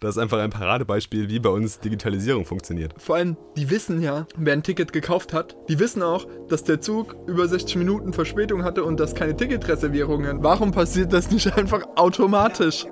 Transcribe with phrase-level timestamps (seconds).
[0.00, 2.94] Das ist einfach ein Paradebeispiel, wie bei uns Digitalisierung funktioniert.
[2.96, 6.80] Vor allem, die wissen ja, wer ein Ticket gekauft hat, die wissen auch, dass der
[6.80, 10.42] Zug über 60 Minuten Verspätung hatte und dass keine Ticketreservierungen.
[10.42, 12.86] Warum passiert das nicht einfach automatisch?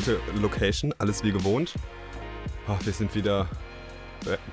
[0.00, 1.74] Alte Location, alles wie gewohnt.
[2.68, 3.50] Oh, wir sind wieder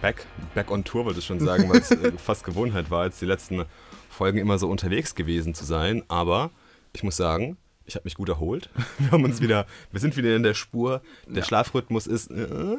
[0.01, 3.21] back, back on Tour, wollte ich schon sagen, weil es äh, fast Gewohnheit war, jetzt
[3.21, 3.63] die letzten
[4.09, 6.03] Folgen immer so unterwegs gewesen zu sein.
[6.09, 6.52] Aber
[6.91, 7.55] ich muss sagen,
[7.85, 8.69] ich habe mich gut erholt.
[8.97, 11.02] Wir haben uns wieder, wir sind wieder in der Spur.
[11.25, 11.45] Der ja.
[11.45, 12.75] Schlafrhythmus ist äh,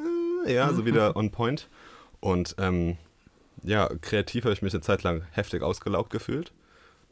[0.47, 1.71] ja so wieder on point.
[2.21, 2.99] Und ähm,
[3.63, 6.53] ja, kreativ habe ich mich eine Zeit lang heftig ausgelaugt gefühlt.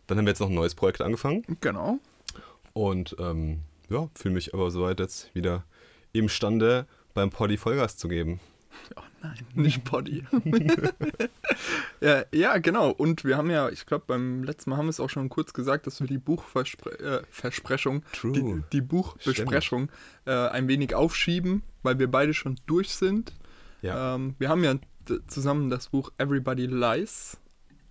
[0.06, 1.44] Dann haben wir jetzt noch ein neues Projekt angefangen.
[1.62, 1.98] Genau.
[2.74, 5.64] Und ähm, ja, fühle mich aber soweit jetzt wieder
[6.12, 8.40] imstande, beim Poddy Vollgas zu geben.
[8.96, 10.24] Oh nein, nicht Poddy.
[12.00, 12.90] ja, ja, genau.
[12.90, 15.52] Und wir haben ja, ich glaube, beim letzten Mal haben wir es auch schon kurz
[15.52, 19.90] gesagt, dass wir die Buchversprechung, äh, die, die, Buchbesprechung
[20.26, 23.32] äh, ein wenig aufschieben, weil wir beide schon durch sind.
[23.82, 24.14] Ja.
[24.14, 24.74] Ähm, wir haben ja
[25.26, 27.38] zusammen das Buch Everybody Lies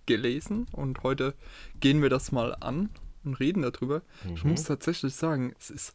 [0.06, 1.34] gelesen und heute
[1.80, 2.90] gehen wir das mal an
[3.26, 4.02] und reden darüber.
[4.24, 4.34] Mhm.
[4.34, 5.94] Ich muss tatsächlich sagen, es ist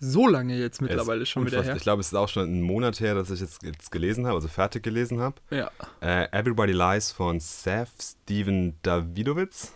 [0.00, 1.76] so lange jetzt mittlerweile schon wieder her.
[1.76, 4.36] Ich glaube, es ist auch schon einen Monat her, dass ich jetzt, jetzt gelesen habe,
[4.36, 5.36] also fertig gelesen habe.
[5.50, 5.70] Ja.
[6.00, 9.74] Äh, Everybody Lies von Seth Steven Davidowitz.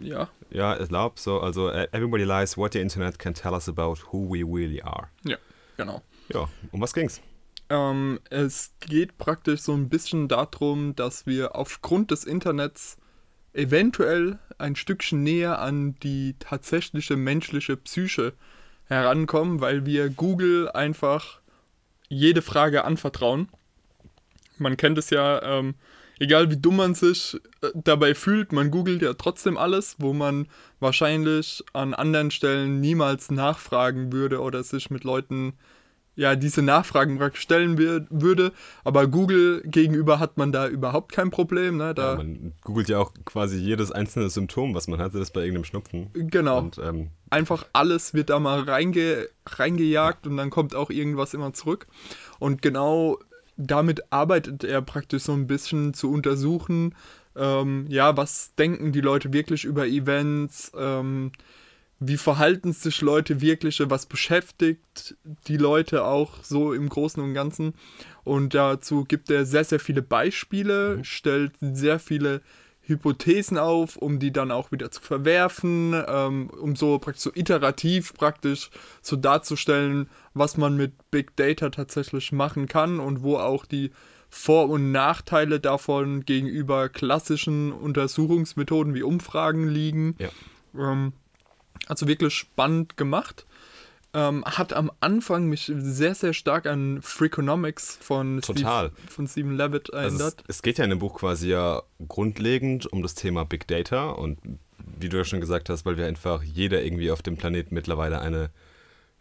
[0.00, 0.30] Ja.
[0.50, 1.40] Ja, ich glaube so.
[1.40, 5.08] Also, uh, Everybody Lies, What the Internet Can Tell Us About Who We Really Are.
[5.24, 5.36] Ja,
[5.76, 6.02] genau.
[6.28, 7.20] Ja, um was ging's?
[7.68, 12.96] Ähm, es geht praktisch so ein bisschen darum, dass wir aufgrund des Internets
[13.56, 18.32] eventuell ein Stückchen näher an die tatsächliche menschliche Psyche
[18.86, 21.40] herankommen, weil wir Google einfach
[22.08, 23.48] jede Frage anvertrauen.
[24.58, 25.74] Man kennt es ja, ähm,
[26.18, 30.46] egal wie dumm man sich äh, dabei fühlt, man googelt ja trotzdem alles, wo man
[30.80, 35.54] wahrscheinlich an anderen Stellen niemals nachfragen würde oder sich mit Leuten
[36.16, 38.52] ja diese Nachfragen praktisch stellen würde.
[38.82, 41.76] Aber Google gegenüber hat man da überhaupt kein Problem.
[41.76, 41.94] Ne?
[41.94, 45.40] Da ja, man googelt ja auch quasi jedes einzelne Symptom, was man hatte, das bei
[45.40, 46.10] irgendeinem Schnupfen.
[46.14, 46.58] Genau.
[46.58, 50.30] Und, ähm, Einfach alles wird da mal reinge, reingejagt ja.
[50.30, 51.86] und dann kommt auch irgendwas immer zurück.
[52.38, 53.18] Und genau
[53.56, 56.94] damit arbeitet er praktisch so ein bisschen zu untersuchen,
[57.34, 61.32] ähm, ja, was denken die Leute wirklich über Events, ähm,
[61.98, 65.16] wie verhalten sich Leute wirklich, was beschäftigt
[65.48, 67.74] die Leute auch so im Großen und Ganzen.
[68.24, 71.04] Und dazu gibt er sehr, sehr viele Beispiele, mhm.
[71.04, 72.42] stellt sehr viele
[72.82, 78.14] Hypothesen auf, um die dann auch wieder zu verwerfen, ähm, um so praktisch so iterativ
[78.14, 78.70] praktisch
[79.02, 83.90] so darzustellen, was man mit Big Data tatsächlich machen kann und wo auch die
[84.28, 90.14] Vor- und Nachteile davon gegenüber klassischen Untersuchungsmethoden wie Umfragen liegen.
[90.18, 90.28] Ja.
[90.78, 91.12] Ähm,
[91.86, 93.46] also wirklich spannend gemacht.
[94.14, 98.90] Ähm, hat am Anfang mich sehr, sehr stark an Freakonomics von, Total.
[98.90, 100.22] Steve, von Stephen Levitt erinnert.
[100.22, 103.66] Also es, es, geht ja in dem Buch quasi ja grundlegend um das Thema Big
[103.66, 104.38] Data und
[104.98, 108.20] wie du ja schon gesagt hast, weil wir einfach jeder irgendwie auf dem Planeten mittlerweile
[108.20, 108.50] eine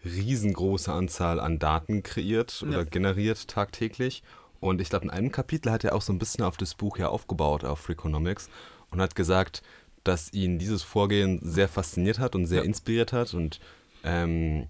[0.05, 2.83] riesengroße Anzahl an Daten kreiert oder ja.
[2.83, 4.23] generiert tagtäglich.
[4.59, 6.97] Und ich glaube, in einem Kapitel hat er auch so ein bisschen auf das Buch
[6.97, 8.49] ja aufgebaut, auf Freakonomics,
[8.91, 9.61] und hat gesagt,
[10.05, 12.65] dass ihn dieses Vorgehen sehr fasziniert hat und sehr ja.
[12.65, 13.33] inspiriert hat.
[13.33, 13.59] Und
[14.03, 14.67] ähm,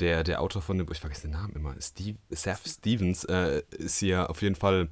[0.00, 3.98] der, der Autor von dem, ich vergesse den Namen immer, Steve, Seth Stevens, äh, ist
[3.98, 4.88] hier auf jeden Fall,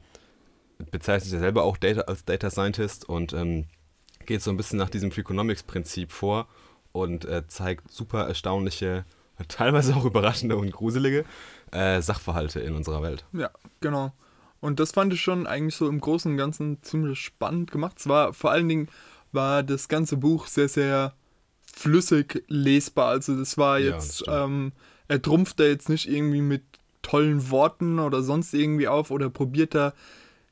[0.91, 3.67] bezeichnet sich selber auch Data, als Data Scientist und ähm,
[4.27, 6.49] geht so ein bisschen nach diesem Freakonomics-Prinzip vor
[6.93, 9.05] und äh, zeigt super erstaunliche,
[9.49, 11.25] teilweise auch überraschende und gruselige
[11.73, 13.25] äh, Sachverhalte in unserer Welt.
[13.33, 14.13] Ja, genau.
[14.61, 17.99] Und das fand ich schon eigentlich so im Großen und Ganzen ziemlich spannend gemacht.
[17.99, 18.89] Es war vor allen Dingen
[19.33, 21.15] war das ganze Buch sehr, sehr
[21.75, 23.09] flüssig lesbar.
[23.09, 24.73] Also das war jetzt, ja, ähm,
[25.09, 26.63] er trumpft da jetzt nicht irgendwie mit
[27.03, 29.93] tollen Worten oder sonst irgendwie auf oder probiert da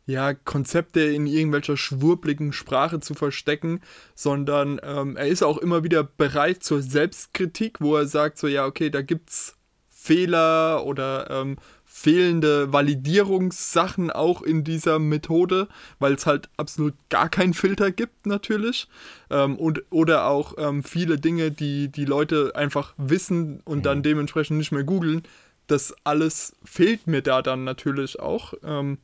[0.07, 3.81] ja, Konzepte in irgendwelcher schwurbligen Sprache zu verstecken,
[4.15, 8.67] sondern ähm, er ist auch immer wieder bereit zur Selbstkritik, wo er sagt so, ja,
[8.67, 9.57] okay, da gibt's
[9.89, 11.57] Fehler oder ähm,
[12.01, 15.69] fehlende Validierungssachen auch in dieser Methode,
[15.99, 18.89] weil es halt absolut gar keinen Filter gibt natürlich.
[19.29, 23.83] Ähm, und, oder auch ähm, viele Dinge, die die Leute einfach wissen und mhm.
[23.83, 25.25] dann dementsprechend nicht mehr googeln.
[25.67, 28.55] Das alles fehlt mir da dann natürlich auch.
[28.65, 28.97] Ähm,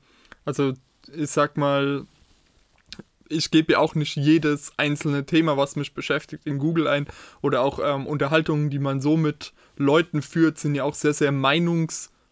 [0.47, 0.73] also
[1.15, 2.07] ich sag mal,
[3.29, 7.07] ich gebe ja auch nicht jedes einzelne Thema, was mich beschäftigt, in Google ein.
[7.43, 11.31] Oder auch ähm, Unterhaltungen, die man so mit Leuten führt, sind ja auch sehr, sehr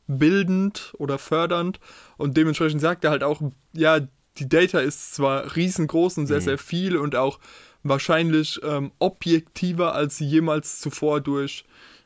[0.06, 1.80] meinungsbildend oder fördernd.
[2.16, 3.40] Und dementsprechend sagt er halt auch,
[3.72, 4.00] ja,
[4.38, 6.44] die Data ist zwar riesengroß und sehr, mhm.
[6.44, 7.38] sehr viel und auch
[7.82, 11.64] wahrscheinlich ähm, objektiver, als sie jemals zuvor durch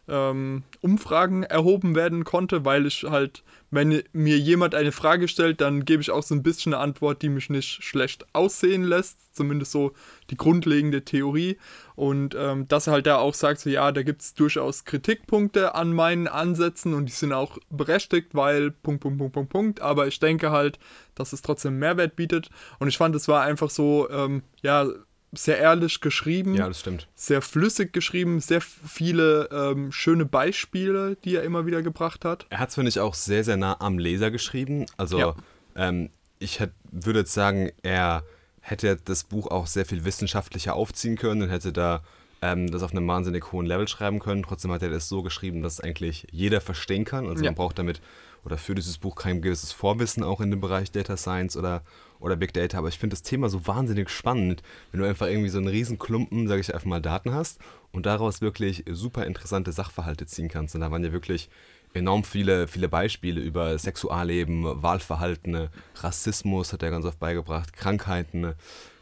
[0.08, 5.84] ähm, Umfragen erhoben werden konnte, weil ich halt, wenn mir jemand eine Frage stellt, dann
[5.84, 9.72] gebe ich auch so ein bisschen eine Antwort, die mich nicht schlecht aussehen lässt, zumindest
[9.72, 9.92] so
[10.30, 11.58] die grundlegende Theorie.
[11.94, 15.74] Und ähm, dass er halt da auch sagt, so ja, da gibt es durchaus Kritikpunkte
[15.74, 19.80] an meinen Ansätzen und die sind auch berechtigt, weil Punkt, Punkt, Punkt, Punkt, Punkt.
[19.80, 20.78] Aber ich denke halt,
[21.14, 22.50] dass es trotzdem Mehrwert bietet.
[22.78, 24.86] Und ich fand, es war einfach so, ähm, ja,
[25.32, 26.54] sehr ehrlich geschrieben.
[26.54, 27.08] Ja, das stimmt.
[27.14, 32.46] Sehr flüssig geschrieben, sehr viele ähm, schöne Beispiele, die er immer wieder gebracht hat.
[32.50, 34.86] Er hat es, finde ich, auch sehr, sehr nah am Leser geschrieben.
[34.96, 35.34] Also ja.
[35.76, 38.25] ähm, ich hätt, würde jetzt sagen, er
[38.60, 42.02] hätte das Buch auch sehr viel wissenschaftlicher aufziehen können und hätte da
[42.40, 44.42] ähm, das auf einem wahnsinnig hohen Level schreiben können.
[44.42, 47.26] Trotzdem hat er das so geschrieben, dass eigentlich jeder verstehen kann.
[47.26, 47.50] Also ja.
[47.50, 48.00] man braucht damit
[48.44, 51.82] oder für dieses Buch kein gewisses Vorwissen auch in dem Bereich Data Science oder
[52.20, 55.48] oder Big Data, aber ich finde das Thema so wahnsinnig spannend, wenn du einfach irgendwie
[55.48, 57.60] so einen riesen Klumpen, sage ich einfach mal, Daten hast
[57.92, 60.74] und daraus wirklich super interessante Sachverhalte ziehen kannst.
[60.74, 61.48] Und da waren ja wirklich
[61.94, 68.54] enorm viele, viele Beispiele über Sexualleben, Wahlverhalten, Rassismus hat er ganz oft beigebracht, Krankheiten,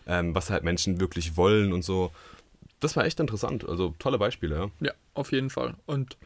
[0.06, 2.12] ähm, was halt Menschen wirklich wollen und so.
[2.80, 4.56] Das war echt interessant, also tolle Beispiele.
[4.56, 5.74] Ja, ja auf jeden Fall.
[5.86, 6.16] Und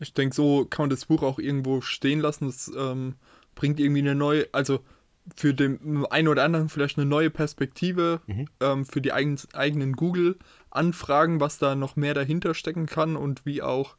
[0.00, 2.46] ich denke, so kann man das Buch auch irgendwo stehen lassen.
[2.46, 3.14] Das ähm,
[3.54, 4.80] bringt irgendwie eine neue, also
[5.36, 8.48] für den einen oder anderen vielleicht eine neue Perspektive mhm.
[8.60, 13.62] ähm, für die eigen, eigenen Google-Anfragen, was da noch mehr dahinter stecken kann und wie
[13.62, 13.96] auch,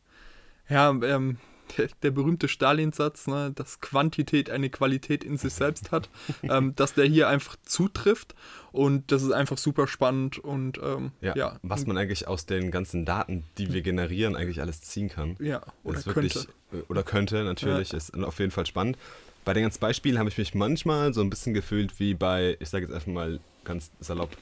[0.67, 1.37] ja, ähm,
[1.77, 6.09] der, der, berühmte Stalin-Satz, ne, dass Quantität eine Qualität in sich selbst hat,
[6.43, 8.35] ähm, dass der hier einfach zutrifft
[8.71, 12.69] und das ist einfach super spannend und ähm, ja, ja, Was man eigentlich aus den
[12.69, 15.37] ganzen Daten, die wir generieren, eigentlich alles ziehen kann.
[15.39, 16.85] Ja, oder wirklich, könnte.
[16.89, 17.97] Oder könnte, natürlich, ja.
[17.97, 18.97] ist auf jeden Fall spannend.
[19.45, 22.69] Bei den ganzen Beispielen habe ich mich manchmal so ein bisschen gefühlt wie bei, ich
[22.69, 24.35] sage jetzt einfach mal ganz salopp,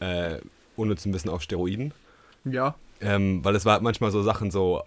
[0.00, 0.38] äh,
[0.76, 1.92] unnütz ein bisschen auf Steroiden.
[2.44, 2.76] Ja.
[3.00, 4.84] Ähm, weil es war manchmal so Sachen so,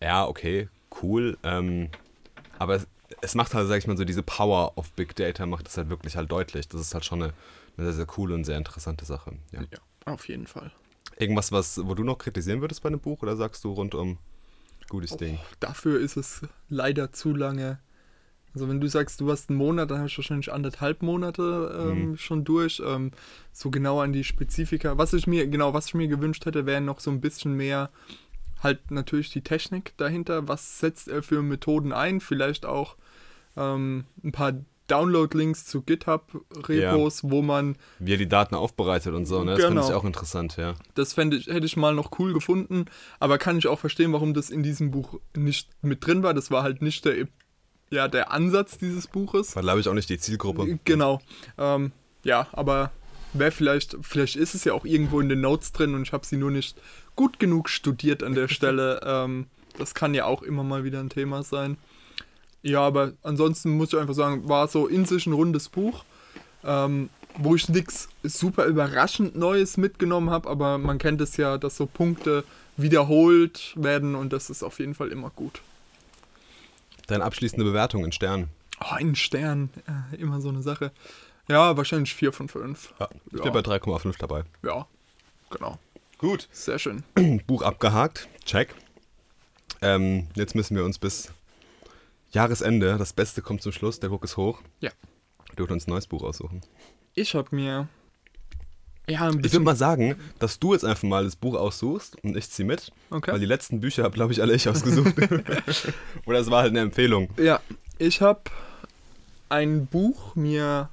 [0.00, 0.68] ja, okay,
[1.02, 1.90] cool, ähm,
[2.58, 2.86] aber es,
[3.20, 5.90] es, macht halt, sag ich mal, so diese Power of Big Data macht es halt
[5.90, 6.68] wirklich halt deutlich.
[6.68, 7.32] Das ist halt schon eine,
[7.76, 9.32] eine sehr, sehr coole und sehr interessante Sache.
[9.52, 9.60] Ja.
[9.60, 10.70] ja, auf jeden Fall.
[11.16, 14.18] Irgendwas, was, wo du noch kritisieren würdest bei einem Buch oder sagst du rundum
[14.88, 15.38] gutes oh, Ding?
[15.60, 17.78] Dafür ist es leider zu lange
[18.54, 22.10] also wenn du sagst, du hast einen Monat, dann hast du wahrscheinlich anderthalb Monate ähm,
[22.10, 22.16] mhm.
[22.16, 22.82] schon durch.
[22.84, 23.12] Ähm,
[23.52, 24.98] so genau an die Spezifika.
[24.98, 27.90] Was ich mir, genau, was ich mir gewünscht hätte, wäre noch so ein bisschen mehr
[28.62, 30.48] halt natürlich die Technik dahinter.
[30.48, 32.20] Was setzt er für Methoden ein?
[32.20, 32.96] Vielleicht auch
[33.56, 34.54] ähm, ein paar
[34.88, 37.30] Download-Links zu GitHub-Repos, ja.
[37.30, 37.76] wo man.
[37.98, 39.52] Wie er die Daten aufbereitet und so, ne?
[39.52, 39.82] Das genau.
[39.82, 40.74] finde ich auch interessant, ja.
[40.94, 42.86] Das ich, hätte ich mal noch cool gefunden,
[43.20, 46.34] aber kann ich auch verstehen, warum das in diesem Buch nicht mit drin war.
[46.34, 47.28] Das war halt nicht der
[47.90, 49.54] ja der Ansatz dieses Buches.
[49.56, 50.78] War, glaube ich, auch nicht die Zielgruppe.
[50.84, 51.20] Genau.
[51.56, 51.92] Ähm,
[52.24, 52.90] ja, aber
[53.32, 56.26] wäre vielleicht, vielleicht ist es ja auch irgendwo in den Notes drin und ich habe
[56.26, 56.80] sie nur nicht
[57.16, 59.00] gut genug studiert an der Stelle.
[59.04, 59.46] Ähm,
[59.78, 61.76] das kann ja auch immer mal wieder ein Thema sein.
[62.62, 66.04] Ja, aber ansonsten muss ich einfach sagen, war so in sich ein rundes Buch,
[66.64, 71.76] ähm, wo ich nichts super überraschend Neues mitgenommen habe, aber man kennt es ja, dass
[71.76, 72.42] so Punkte
[72.76, 75.60] wiederholt werden und das ist auf jeden Fall immer gut.
[77.08, 78.50] Deine abschließende Bewertung in Sternen?
[78.80, 79.70] Oh, ein Stern,
[80.12, 80.92] äh, immer so eine Sache.
[81.48, 82.94] Ja, wahrscheinlich 4 von 5.
[83.00, 83.50] Ja, ich ja.
[83.50, 84.44] bin bei 3,5 dabei.
[84.62, 84.86] Ja,
[85.50, 85.78] genau.
[86.18, 86.48] Gut.
[86.52, 87.02] Sehr schön.
[87.46, 88.74] Buch abgehakt, check.
[89.80, 91.32] Ähm, jetzt müssen wir uns bis
[92.30, 94.60] Jahresende, das Beste kommt zum Schluss, der Druck ist hoch.
[94.80, 94.90] Ja.
[95.46, 96.60] Wir dürfen uns ein neues Buch aussuchen.
[97.14, 97.88] Ich habe mir
[99.08, 102.36] ja, ein ich würde mal sagen, dass du jetzt einfach mal das Buch aussuchst und
[102.36, 102.92] ich ziehe mit.
[103.10, 103.32] Okay.
[103.32, 105.14] Weil die letzten Bücher habe, glaube ich, alle ich ausgesucht.
[106.26, 107.28] Oder es war halt eine Empfehlung.
[107.38, 107.60] Ja,
[107.98, 108.42] ich habe
[109.48, 110.90] ein Buch mir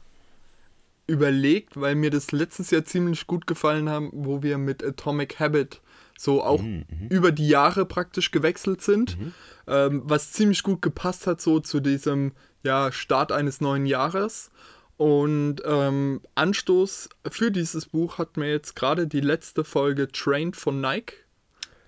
[1.08, 5.82] überlegt, weil mir das letztes Jahr ziemlich gut gefallen haben, wo wir mit Atomic Habit
[6.18, 7.08] so auch mhm, mhm.
[7.10, 9.34] über die Jahre praktisch gewechselt sind, mhm.
[9.68, 12.32] ähm, was ziemlich gut gepasst hat so zu diesem
[12.64, 14.50] ja, Start eines neuen Jahres.
[14.98, 20.80] Und ähm, Anstoß für dieses Buch hat mir jetzt gerade die letzte Folge Trained von
[20.80, 21.16] Nike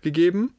[0.01, 0.53] gegeben.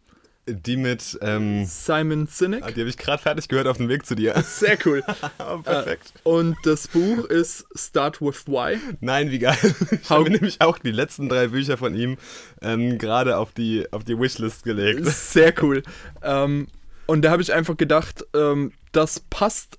[0.47, 2.64] Die mit ähm, Simon Sinek.
[2.64, 4.35] Ah, die habe ich gerade fertig gehört auf dem Weg zu dir.
[4.43, 5.05] Sehr cool.
[5.38, 6.14] oh, perfekt.
[6.17, 8.78] Äh, und das Buch ist Start with Why.
[9.00, 9.59] Nein, wie geil.
[10.02, 12.17] Ich habe nämlich auch die letzten drei Bücher von ihm
[12.62, 15.05] ähm, gerade auf die, auf die Wishlist gelegt.
[15.07, 15.83] Sehr cool.
[16.23, 16.69] ähm,
[17.05, 19.78] und da habe ich einfach gedacht, ähm, das passt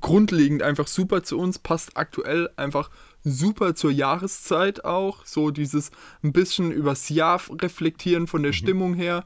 [0.00, 2.90] grundlegend einfach super zu uns, passt aktuell einfach
[3.24, 5.24] super zur Jahreszeit auch.
[5.24, 5.90] So dieses
[6.22, 8.56] ein bisschen übers Jahr reflektieren von der mhm.
[8.56, 9.24] Stimmung her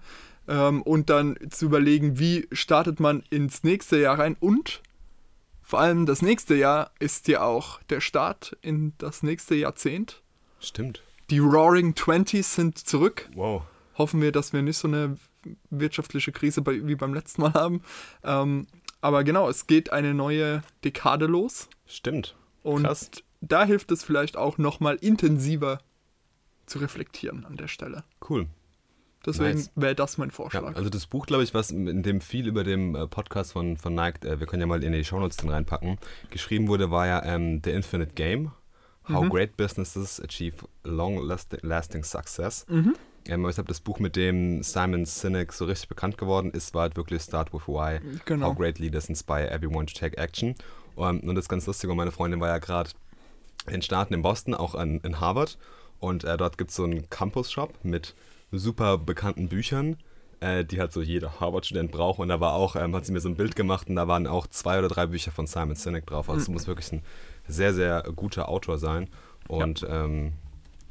[0.49, 4.83] ähm, und dann zu überlegen, wie startet man ins nächste Jahr rein und
[5.63, 10.21] vor allem das nächste Jahr ist ja auch der Start in das nächste Jahrzehnt.
[10.59, 11.05] Stimmt.
[11.31, 13.29] Die Roaring Twenties sind zurück.
[13.37, 13.63] Wow.
[13.97, 15.17] Hoffen wir, dass wir nicht so eine
[15.71, 17.83] wirtschaftliche Krise bei, wie beim letzten Mal haben.
[18.25, 18.67] Ähm,
[19.01, 21.69] aber genau, es geht eine neue Dekade los.
[21.87, 22.37] Stimmt.
[22.63, 23.11] Und Krass.
[23.41, 25.81] da hilft es vielleicht auch nochmal intensiver
[26.67, 28.05] zu reflektieren an der Stelle.
[28.29, 28.47] Cool.
[29.27, 29.71] Deswegen nice.
[29.75, 30.63] wäre das mein Vorschlag.
[30.63, 33.77] Ja, also das Buch, glaube ich, was in dem viel über dem äh, Podcast von,
[33.77, 35.99] von Nike, äh, wir können ja mal in die Shownotes den reinpacken,
[36.31, 38.53] geschrieben wurde, war ja ähm, The Infinite Game.
[39.09, 39.31] How mhm.
[39.31, 41.23] Great Businesses Achieve Long
[41.63, 42.67] Lasting Success.
[42.69, 42.95] Mhm.
[43.31, 46.83] Ähm, ich glaube, das Buch, mit dem Simon Sinek so richtig bekannt geworden ist, war
[46.83, 48.01] halt wirklich Start with Why.
[48.25, 48.49] Genau.
[48.49, 50.55] How Great Leaders Inspire Everyone to Take Action.
[50.97, 52.91] Um, und das ist ganz lustig, und meine Freundin war ja gerade
[53.67, 55.57] in den Staaten in Boston, auch an, in Harvard.
[56.01, 58.15] Und äh, dort gibt es so einen Campus-Shop mit
[58.51, 59.97] super bekannten Büchern,
[60.41, 62.19] äh, die halt so jeder Harvard-Student braucht.
[62.19, 64.27] Und da war auch, ähm, hat sie mir so ein Bild gemacht und da waren
[64.27, 66.29] auch zwei oder drei Bücher von Simon Sinek drauf.
[66.29, 66.55] Also es mhm.
[66.55, 67.03] muss wirklich ein
[67.47, 69.09] sehr, sehr guter Autor sein.
[69.47, 70.05] Und ja.
[70.05, 70.33] ähm,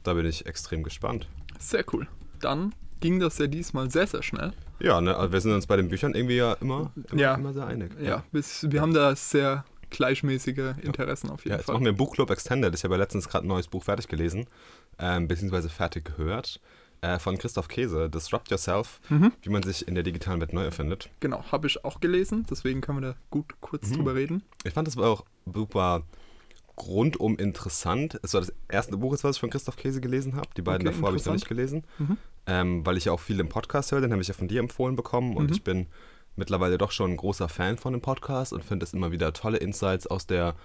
[0.03, 1.27] da bin ich extrem gespannt.
[1.59, 2.07] Sehr cool.
[2.39, 4.53] Dann ging das ja diesmal sehr, sehr schnell.
[4.79, 7.35] Ja, ne, also wir sind uns bei den Büchern irgendwie ja immer, immer, ja.
[7.35, 7.91] immer sehr einig.
[7.99, 8.23] Ja, ja.
[8.31, 11.33] Bis, wir haben da sehr gleichmäßige Interessen ja.
[11.33, 11.75] auf jeden ja, jetzt Fall.
[11.75, 12.73] Jetzt machen wir Buchclub Extended.
[12.75, 14.47] Ich habe ja letztens gerade ein neues Buch fertig gelesen,
[14.97, 16.59] ähm, beziehungsweise fertig gehört.
[17.01, 19.31] Äh, von Christoph Käse, Disrupt Yourself, mhm.
[19.41, 21.09] wie man sich in der digitalen Welt neu erfindet.
[21.21, 23.95] Genau, habe ich auch gelesen, deswegen können wir da gut kurz mhm.
[23.95, 24.43] drüber reden.
[24.65, 26.03] Ich fand das war auch super
[26.87, 28.19] rundum interessant.
[28.23, 30.47] Es war das erste Buch, was ich von Christoph Käse gelesen habe.
[30.57, 32.17] Die beiden okay, davor habe ich noch nicht gelesen, mhm.
[32.45, 34.01] ähm, weil ich ja auch viel im Podcast höre.
[34.01, 35.53] Den habe ich ja von dir empfohlen bekommen und mhm.
[35.53, 35.87] ich bin
[36.35, 39.57] mittlerweile doch schon ein großer Fan von dem Podcast und finde es immer wieder tolle
[39.57, 40.55] Insights aus der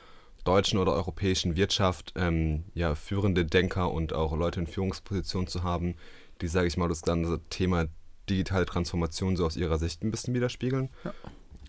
[0.45, 5.97] deutschen oder europäischen Wirtschaft, ähm, ja, führende Denker und auch Leute in Führungspositionen zu haben,
[6.41, 7.87] die, sage ich mal, das ganze Thema
[8.29, 10.91] digitale Transformation so aus ihrer Sicht ein bisschen widerspiegeln.
[11.05, 11.13] Ja.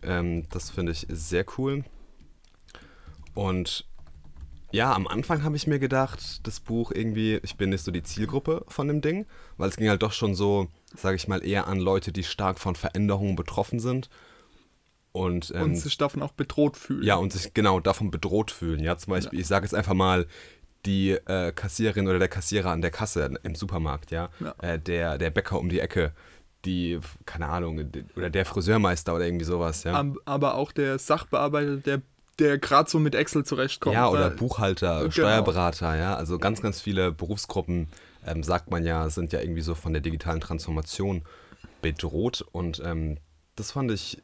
[0.03, 1.83] Ähm, das finde ich sehr cool.
[3.33, 3.85] Und
[4.75, 8.03] ja, am Anfang habe ich mir gedacht, das Buch irgendwie, ich bin nicht so die
[8.03, 9.25] Zielgruppe von dem Ding,
[9.57, 12.59] weil es ging halt doch schon so, sage ich mal, eher an Leute, die stark
[12.59, 14.09] von Veränderungen betroffen sind.
[15.13, 17.03] Und, ähm, und sich davon auch bedroht fühlen.
[17.03, 18.83] Ja, und sich genau davon bedroht fühlen.
[18.83, 19.41] Ja, zum Beispiel, ja.
[19.41, 20.27] ich sage jetzt einfach mal,
[20.85, 24.55] die äh, Kassiererin oder der Kassierer an der Kasse im Supermarkt, ja, ja.
[24.61, 26.11] Äh, der, der Bäcker um die Ecke,
[26.65, 30.05] die, keine Ahnung, oder der Friseurmeister oder irgendwie sowas, ja.
[30.25, 32.01] Aber auch der Sachbearbeiter, der
[32.39, 33.95] der gerade so mit Excel zurechtkommt.
[33.95, 35.11] Ja, oder Buchhalter, genau.
[35.11, 36.15] Steuerberater, ja.
[36.15, 37.87] Also ganz, ganz viele Berufsgruppen,
[38.25, 41.23] ähm, sagt man ja, sind ja irgendwie so von der digitalen Transformation
[41.81, 42.45] bedroht.
[42.51, 43.17] Und ähm,
[43.55, 44.21] das fand ich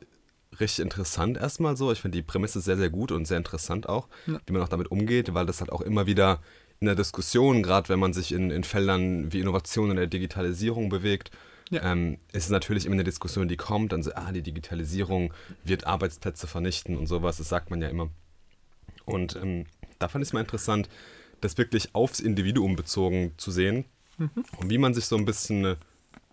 [0.59, 1.91] richtig interessant erstmal so.
[1.91, 4.39] Ich finde die Prämisse sehr, sehr gut und sehr interessant auch, ja.
[4.45, 6.41] wie man auch damit umgeht, weil das halt auch immer wieder
[6.79, 10.89] in der Diskussion, gerade wenn man sich in, in Feldern wie Innovation in der Digitalisierung
[10.89, 11.31] bewegt,
[11.71, 11.91] ja.
[11.91, 16.45] ähm, ist natürlich immer eine Diskussion, die kommt, dann so, ah, die Digitalisierung wird Arbeitsplätze
[16.45, 18.09] vernichten und sowas, das sagt man ja immer.
[19.05, 19.65] Und ähm,
[19.97, 20.89] da fand ich es mal interessant,
[21.39, 23.85] das wirklich aufs Individuum bezogen zu sehen
[24.17, 24.29] mhm.
[24.57, 25.75] und wie man sich so ein bisschen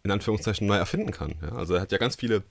[0.02, 1.34] in Anführungszeichen neu erfinden kann.
[1.40, 1.52] Ja?
[1.52, 2.42] Also er hat ja ganz viele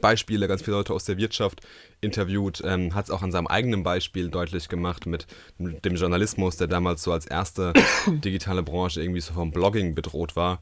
[0.00, 1.60] Beispiele, ganz viele Leute aus der Wirtschaft
[2.00, 5.26] interviewt, ähm, hat es auch an seinem eigenen Beispiel deutlich gemacht mit
[5.58, 7.74] dem Journalismus, der damals so als erste
[8.06, 10.60] digitale Branche irgendwie so vom Blogging bedroht war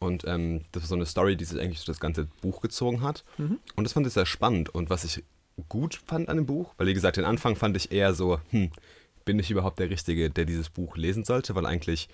[0.00, 3.02] und ähm, das war so eine Story, die sich eigentlich so das ganze Buch gezogen
[3.02, 3.24] hat.
[3.38, 3.58] Mhm.
[3.76, 4.68] Und das fand ich sehr spannend.
[4.68, 5.24] Und was ich
[5.68, 8.70] gut fand an dem Buch, weil wie gesagt, den Anfang fand ich eher so, hm,
[9.24, 11.54] bin ich überhaupt der Richtige, der dieses Buch lesen sollte?
[11.54, 12.08] Weil eigentlich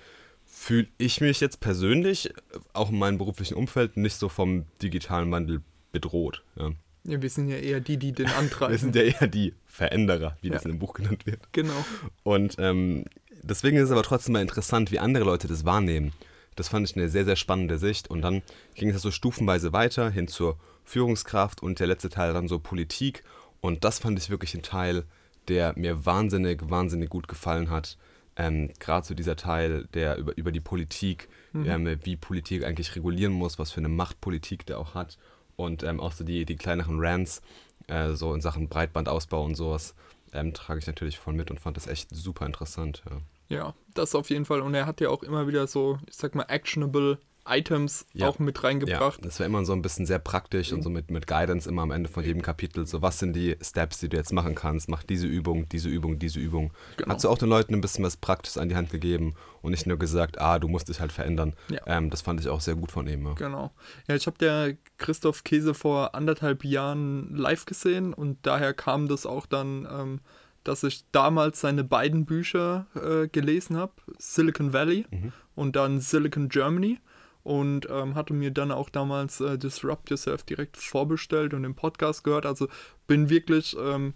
[0.45, 2.33] fühle ich mich jetzt persönlich,
[2.73, 6.43] auch in meinem beruflichen Umfeld, nicht so vom digitalen Wandel bedroht.
[6.57, 6.71] Ja.
[7.05, 8.73] Ja, wir sind ja eher die, die den antreiben.
[8.73, 10.55] wir sind ja eher die Veränderer, wie ja.
[10.55, 11.41] das in dem Buch genannt wird.
[11.53, 11.85] Genau.
[12.25, 13.05] Und ähm,
[13.43, 16.13] deswegen ist es aber trotzdem mal interessant, wie andere Leute das wahrnehmen.
[16.57, 18.09] Das fand ich eine sehr, sehr spannende Sicht.
[18.11, 18.43] Und dann
[18.75, 23.23] ging es so stufenweise weiter hin zur Führungskraft und der letzte Teil dann so Politik.
[23.61, 25.05] Und das fand ich wirklich ein Teil,
[25.49, 27.97] der mir wahnsinnig, wahnsinnig gut gefallen hat.
[28.37, 31.67] Ähm, Gerade so dieser Teil, der über, über die Politik, mhm.
[31.67, 35.19] ähm, wie Politik eigentlich regulieren muss, was für eine Machtpolitik der auch hat.
[35.57, 37.43] Und ähm, auch so die, die kleineren Rants,
[37.87, 39.95] äh, so in Sachen Breitbandausbau und sowas,
[40.33, 43.03] ähm, trage ich natürlich voll mit und fand das echt super interessant.
[43.11, 43.19] Ja.
[43.51, 44.61] Ja, das auf jeden Fall.
[44.63, 48.29] Und er hat ja auch immer wieder so, ich sag mal, actionable Items ja.
[48.29, 49.19] auch mit reingebracht.
[49.19, 51.83] Ja, das war immer so ein bisschen sehr praktisch und so mit, mit Guidance immer
[51.83, 52.87] am Ende von jedem Kapitel.
[52.87, 54.89] So, was sind die Steps, die du jetzt machen kannst?
[54.89, 56.73] Mach diese Übung, diese Übung, diese Übung.
[56.97, 57.13] Genau.
[57.13, 59.87] Hast du auch den Leuten ein bisschen was Praktisches an die Hand gegeben und nicht
[59.87, 61.55] nur gesagt, ah, du musst dich halt verändern.
[61.71, 61.81] Ja.
[61.87, 63.27] Ähm, das fand ich auch sehr gut von ihm.
[63.27, 63.33] Ja.
[63.35, 63.73] Genau.
[64.07, 69.27] Ja, ich habe der Christoph Käse vor anderthalb Jahren live gesehen und daher kam das
[69.27, 69.89] auch dann.
[69.91, 70.21] Ähm,
[70.65, 75.33] dass ich damals seine beiden Bücher äh, gelesen habe, Silicon Valley mhm.
[75.55, 76.99] und dann Silicon Germany
[77.43, 82.25] und ähm, hatte mir dann auch damals äh, Disrupt Yourself direkt vorbestellt und den Podcast
[82.25, 82.45] gehört.
[82.45, 82.69] Also
[83.07, 84.15] bin wirklich, ähm,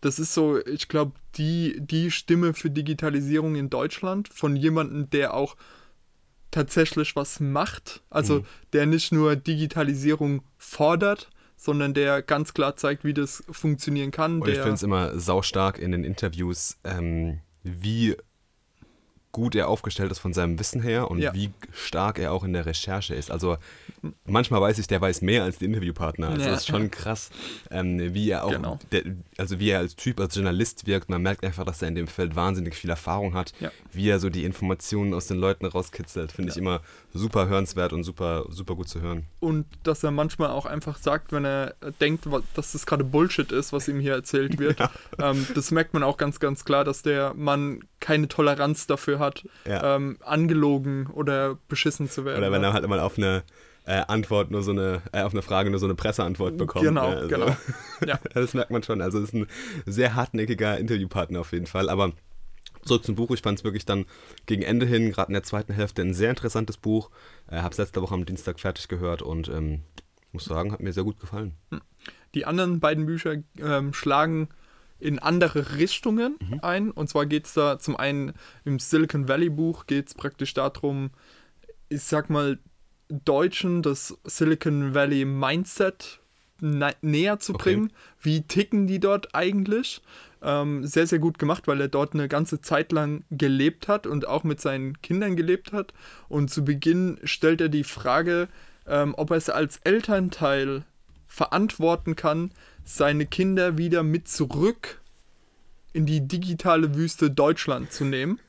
[0.00, 5.34] das ist so, ich glaube, die, die Stimme für Digitalisierung in Deutschland von jemandem, der
[5.34, 5.56] auch
[6.50, 8.02] tatsächlich was macht.
[8.10, 8.44] Also mhm.
[8.72, 11.30] der nicht nur Digitalisierung fordert,
[11.64, 14.42] sondern der ganz klar zeigt, wie das funktionieren kann.
[14.42, 18.16] Und ich finde es immer saustark in den Interviews, ähm, wie
[19.34, 21.34] gut er aufgestellt ist von seinem Wissen her und ja.
[21.34, 23.32] wie stark er auch in der Recherche ist.
[23.32, 23.58] Also
[24.24, 26.28] manchmal weiß ich, der weiß mehr als die Interviewpartner.
[26.28, 26.50] Also ja.
[26.52, 27.30] das ist schon krass,
[27.70, 28.78] ähm, wie er auch, genau.
[28.92, 29.02] der,
[29.36, 31.10] also wie er als Typ, als Journalist wirkt.
[31.10, 33.72] Man merkt einfach, dass er in dem Feld wahnsinnig viel Erfahrung hat, ja.
[33.92, 36.30] wie er so die Informationen aus den Leuten rauskitzelt.
[36.30, 36.80] Finde ich immer
[37.12, 39.26] super hörenswert und super, super gut zu hören.
[39.40, 43.72] Und dass er manchmal auch einfach sagt, wenn er denkt, dass das gerade Bullshit ist,
[43.72, 44.78] was ihm hier erzählt wird.
[45.18, 49.44] ähm, das merkt man auch ganz, ganz klar, dass der Mann keine Toleranz dafür hat,
[49.66, 49.96] ja.
[49.96, 52.36] ähm, angelogen oder beschissen zu werden.
[52.36, 53.44] Oder wenn er halt mal auf eine
[53.86, 56.84] äh, Antwort nur so eine, äh, auf eine Frage nur so eine Presseantwort bekommt.
[56.84, 57.56] Genau, also, genau.
[58.06, 58.18] Ja.
[58.34, 59.00] das merkt man schon.
[59.00, 59.46] Also ist ein
[59.86, 61.88] sehr hartnäckiger Interviewpartner auf jeden Fall.
[61.88, 62.12] Aber
[62.84, 63.30] zurück zum Buch.
[63.30, 64.04] Ich fand es wirklich dann
[64.44, 67.10] gegen Ende hin, gerade in der zweiten Hälfte, ein sehr interessantes Buch.
[67.50, 69.80] Äh, Habe es letzte Woche am Dienstag fertig gehört und ähm,
[70.32, 71.54] muss sagen, hat mir sehr gut gefallen.
[71.70, 71.80] Hm.
[72.34, 74.50] Die anderen beiden Bücher ähm, schlagen
[74.98, 76.60] in andere Richtungen mhm.
[76.62, 76.90] ein.
[76.90, 78.32] Und zwar geht es da zum einen
[78.64, 81.10] im Silicon Valley Buch geht es praktisch darum,
[81.88, 82.58] ich sag mal,
[83.08, 86.20] Deutschen das Silicon Valley Mindset
[86.60, 87.86] näher zu bringen.
[87.86, 87.94] Okay.
[88.20, 90.00] Wie ticken die dort eigentlich?
[90.42, 94.26] Ähm, sehr, sehr gut gemacht, weil er dort eine ganze Zeit lang gelebt hat und
[94.28, 95.92] auch mit seinen Kindern gelebt hat.
[96.28, 98.48] Und zu Beginn stellt er die Frage,
[98.86, 100.84] ähm, ob er es als Elternteil
[101.26, 102.50] verantworten kann,
[102.84, 105.00] seine Kinder wieder mit zurück
[105.92, 108.40] in die digitale Wüste Deutschland zu nehmen.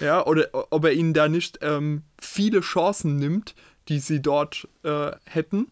[0.00, 3.54] Ja, oder ob er ihnen da nicht ähm, viele Chancen nimmt,
[3.88, 5.68] die sie dort äh, hätten.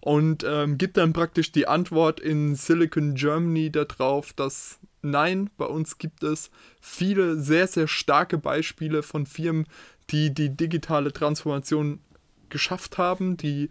[0.00, 5.98] Und ähm, gibt dann praktisch die Antwort in Silicon Germany darauf, dass nein, bei uns
[5.98, 9.66] gibt es viele sehr, sehr starke Beispiele von Firmen,
[10.10, 12.00] die die digitale Transformation
[12.48, 13.68] geschafft haben, die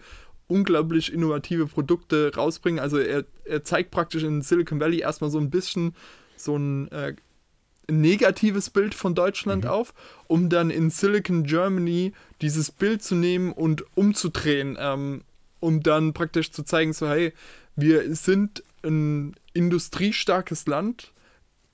[0.52, 2.80] unglaublich innovative Produkte rausbringen.
[2.80, 5.96] Also er, er zeigt praktisch in Silicon Valley erstmal so ein bisschen
[6.36, 7.16] so ein äh,
[7.90, 9.70] negatives Bild von Deutschland mhm.
[9.70, 9.94] auf,
[10.28, 15.22] um dann in Silicon Germany dieses Bild zu nehmen und umzudrehen, ähm,
[15.60, 17.34] um dann praktisch zu zeigen, so hey,
[17.76, 21.14] wir sind ein industriestarkes Land,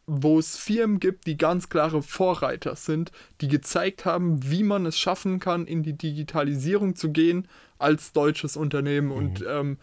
[0.05, 3.11] wo es Firmen gibt, die ganz klare Vorreiter sind,
[3.41, 7.47] die gezeigt haben, wie man es schaffen kann, in die Digitalisierung zu gehen
[7.79, 9.07] als deutsches Unternehmen.
[9.07, 9.13] Mhm.
[9.13, 9.77] Und ähm,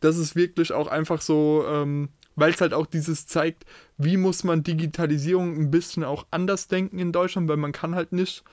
[0.00, 3.64] das ist wirklich auch einfach so, ähm, weil es halt auch dieses zeigt,
[3.98, 8.12] wie muss man Digitalisierung ein bisschen auch anders denken in Deutschland, weil man kann halt
[8.12, 8.44] nicht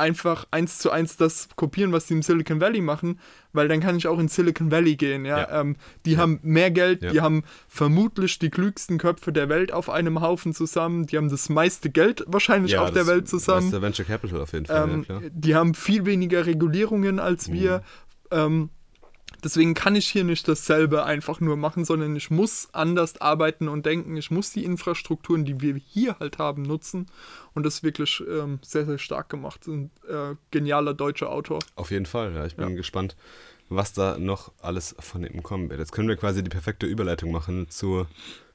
[0.00, 3.20] einfach eins zu eins das kopieren, was die im Silicon Valley machen,
[3.52, 5.26] weil dann kann ich auch in Silicon Valley gehen.
[5.26, 5.60] Ja, ja.
[5.60, 5.76] Ähm,
[6.06, 6.18] die ja.
[6.18, 7.10] haben mehr Geld, ja.
[7.10, 11.50] die haben vermutlich die klügsten Köpfe der Welt auf einem Haufen zusammen, die haben das
[11.50, 13.70] meiste Geld wahrscheinlich auf der Welt zusammen.
[13.70, 14.90] Das Venture Capital auf jeden Fall.
[14.90, 17.52] Ähm, die haben viel weniger Regulierungen als mhm.
[17.52, 17.82] wir.
[18.30, 18.70] Ähm,
[19.42, 23.86] Deswegen kann ich hier nicht dasselbe einfach nur machen, sondern ich muss anders arbeiten und
[23.86, 24.16] denken.
[24.16, 27.06] Ich muss die Infrastrukturen, die wir hier halt haben, nutzen.
[27.54, 29.66] Und das ist wirklich ähm, sehr, sehr stark gemacht.
[29.66, 31.60] Ein äh, genialer deutscher Autor.
[31.74, 32.44] Auf jeden Fall, ja.
[32.44, 32.76] Ich bin ja.
[32.76, 33.16] gespannt,
[33.68, 35.80] was da noch alles von ihm kommen wird.
[35.80, 38.06] Jetzt können wir quasi die perfekte Überleitung machen zu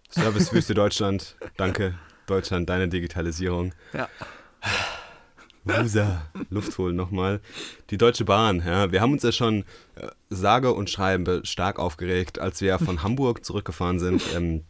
[0.10, 1.36] Servicewüste Deutschland.
[1.58, 3.74] Danke, Deutschland, deine Digitalisierung.
[3.94, 4.08] Ja.
[5.65, 7.41] Loser, Luft holen nochmal.
[7.89, 8.91] Die Deutsche Bahn, ja.
[8.91, 9.63] Wir haben uns ja schon
[9.95, 14.63] äh, sage und schreibe stark aufgeregt, als wir von Hamburg zurückgefahren sind ähm,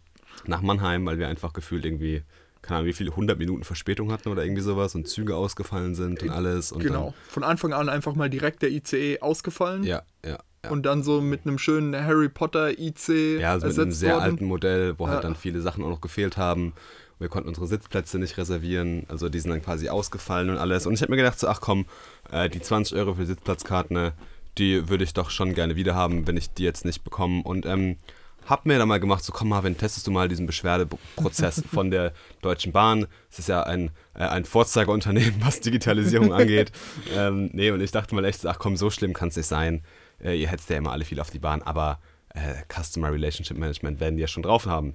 [0.46, 2.24] nach Mannheim, weil wir einfach gefühlt irgendwie,
[2.62, 6.24] keine Ahnung, wie viele 100 Minuten Verspätung hatten oder irgendwie sowas und Züge ausgefallen sind
[6.24, 6.72] und alles.
[6.72, 7.06] Und genau.
[7.06, 9.84] Dann, von Anfang an einfach mal direkt der ICE ausgefallen.
[9.84, 10.40] Ja, ja.
[10.66, 10.72] Ja.
[10.72, 13.40] Und dann so mit einem schönen Harry Potter IC.
[13.40, 14.24] Ja, also mit einem sehr worden.
[14.24, 16.74] alten Modell, wo halt dann viele Sachen auch noch gefehlt haben.
[17.20, 20.86] Wir konnten unsere Sitzplätze nicht reservieren, also die sind dann quasi ausgefallen und alles.
[20.86, 21.86] Und ich habe mir gedacht, so, ach komm,
[22.32, 24.14] äh, die 20 Euro für Sitzplatzkarten, ne,
[24.58, 27.44] die würde ich doch schon gerne wieder haben, wenn ich die jetzt nicht bekomme.
[27.44, 27.98] Und ähm,
[28.46, 32.14] hab mir dann mal gemacht, so komm Marvin, testest du mal diesen Beschwerdeprozess von der
[32.42, 33.08] Deutschen Bahn.
[33.32, 36.72] Es ist ja ein, äh, ein Vorzeigeunternehmen, was Digitalisierung angeht.
[37.16, 39.84] Ähm, nee, und ich dachte mal echt, ach komm, so schlimm kann es nicht sein.
[40.24, 42.00] Äh, ihr hättet ja immer alle viel auf die Bahn, aber
[42.34, 44.94] äh, Customer Relationship Management werden die ja schon drauf haben.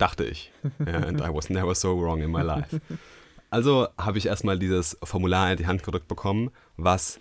[0.00, 0.50] Dachte ich.
[0.78, 2.80] And I was never so wrong in my life.
[3.50, 7.20] Also habe ich erstmal dieses Formular in die Hand gedrückt bekommen, was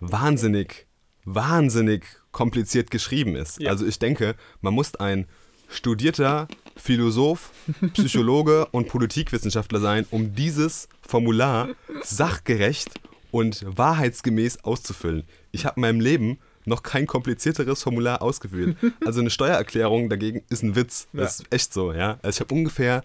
[0.00, 0.86] wahnsinnig,
[1.26, 3.60] wahnsinnig kompliziert geschrieben ist.
[3.60, 3.70] Ja.
[3.70, 5.26] Also ich denke, man muss ein
[5.68, 7.50] studierter Philosoph,
[7.92, 11.68] Psychologe und Politikwissenschaftler sein, um dieses Formular
[12.02, 12.88] sachgerecht
[13.30, 15.24] und wahrheitsgemäß auszufüllen.
[15.52, 18.76] Ich habe in meinem Leben noch kein komplizierteres Formular ausgefüllt.
[19.04, 21.08] Also eine Steuererklärung dagegen ist ein Witz.
[21.12, 22.18] Das ist echt so, ja.
[22.22, 23.02] Also ich habe ungefähr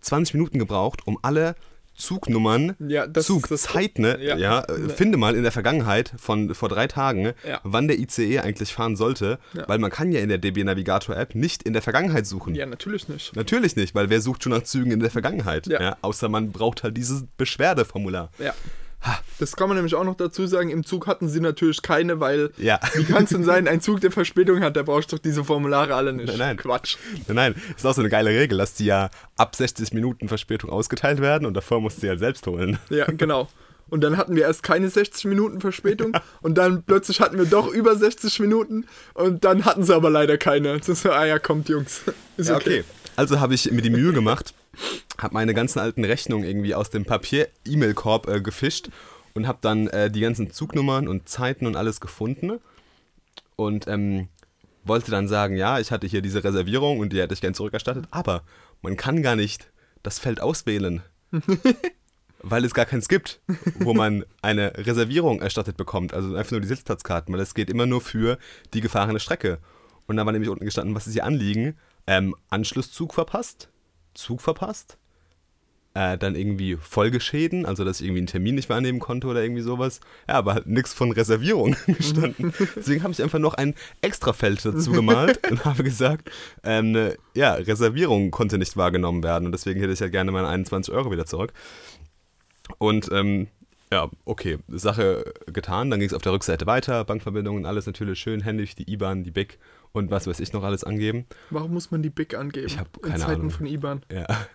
[0.00, 1.54] 20 Minuten gebraucht, um alle
[1.96, 4.16] Zugnummern, Ja, Zugzeiten, ne?
[4.22, 4.36] ja.
[4.36, 7.60] ja, äh, finde mal in der Vergangenheit von vor drei Tagen, Ja.
[7.62, 9.68] wann der ICE eigentlich fahren sollte, Ja.
[9.68, 12.54] weil man kann ja in der DB Navigator App nicht in der Vergangenheit suchen.
[12.54, 13.36] Ja, natürlich nicht.
[13.36, 15.66] Natürlich nicht, weil wer sucht schon nach Zügen in der Vergangenheit?
[15.66, 15.80] Ja.
[15.82, 15.96] Ja.
[16.00, 18.30] außer man braucht halt dieses Beschwerdeformular.
[18.38, 18.54] Ja.
[19.38, 20.68] Das kann man nämlich auch noch dazu sagen.
[20.68, 22.78] Im Zug hatten sie natürlich keine, weil Ja.
[22.94, 25.44] wie kann es denn sein, ein Zug, der Verspätung hat, da brauchst du doch diese
[25.44, 26.26] Formulare alle nicht.
[26.28, 26.56] Nein, nein.
[26.58, 26.96] Quatsch.
[27.26, 29.08] Nein, nein, ist auch so eine geile Regel, dass die ja
[29.38, 32.78] ab 60 Minuten Verspätung ausgeteilt werden und davor musst du sie halt selbst holen.
[32.90, 33.48] Ja, genau.
[33.88, 37.66] Und dann hatten wir erst keine 60 Minuten Verspätung und dann plötzlich hatten wir doch
[37.72, 38.84] über 60 Minuten
[39.14, 40.76] und dann hatten sie aber leider keine.
[40.78, 42.02] Das ist so, ah ja, kommt Jungs.
[42.36, 42.84] Ist Ja, okay.
[43.16, 44.54] Also habe ich mir die Mühe gemacht,
[45.18, 48.90] habe meine ganzen alten Rechnungen irgendwie aus dem Papier-E-Mail-Korb äh, gefischt
[49.34, 52.60] und habe dann äh, die ganzen Zugnummern und Zeiten und alles gefunden
[53.56, 54.28] und ähm,
[54.84, 58.06] wollte dann sagen, ja, ich hatte hier diese Reservierung und die hätte ich gern zurückerstattet,
[58.10, 58.42] aber
[58.82, 59.70] man kann gar nicht
[60.02, 61.02] das Feld auswählen,
[62.42, 63.40] weil es gar keins gibt,
[63.78, 67.86] wo man eine Reservierung erstattet bekommt, also einfach nur die Sitzplatzkarten, weil es geht immer
[67.86, 68.38] nur für
[68.72, 69.58] die gefahrene Strecke.
[70.06, 71.76] Und da war nämlich unten gestanden, was ist Ihr Anliegen?
[72.06, 73.68] Ähm, Anschlusszug verpasst,
[74.14, 74.98] Zug verpasst,
[75.94, 79.62] äh, dann irgendwie Folgeschäden, also dass ich irgendwie einen Termin nicht wahrnehmen konnte oder irgendwie
[79.62, 80.00] sowas.
[80.28, 82.52] Ja, aber halt nichts von Reservierung gestanden.
[82.76, 86.30] Deswegen habe ich einfach noch ein Extrafeld dazu gemalt und habe gesagt,
[86.62, 90.48] ähm, ne, ja, Reservierung konnte nicht wahrgenommen werden und deswegen hätte ich ja gerne meine
[90.48, 91.52] 21 Euro wieder zurück.
[92.78, 93.48] Und ähm,
[93.92, 95.90] ja, okay, Sache getan.
[95.90, 99.32] Dann ging es auf der Rückseite weiter, Bankverbindungen, alles natürlich schön händisch, die IBAN, die
[99.32, 99.58] BIC
[99.92, 101.26] und was weiß ich noch alles angeben.
[101.50, 102.66] Warum muss man die BIC angeben?
[102.66, 103.50] Ich hab In keine Zeiten Ahnung.
[103.50, 104.02] von IBAN.
[104.12, 104.26] Ja.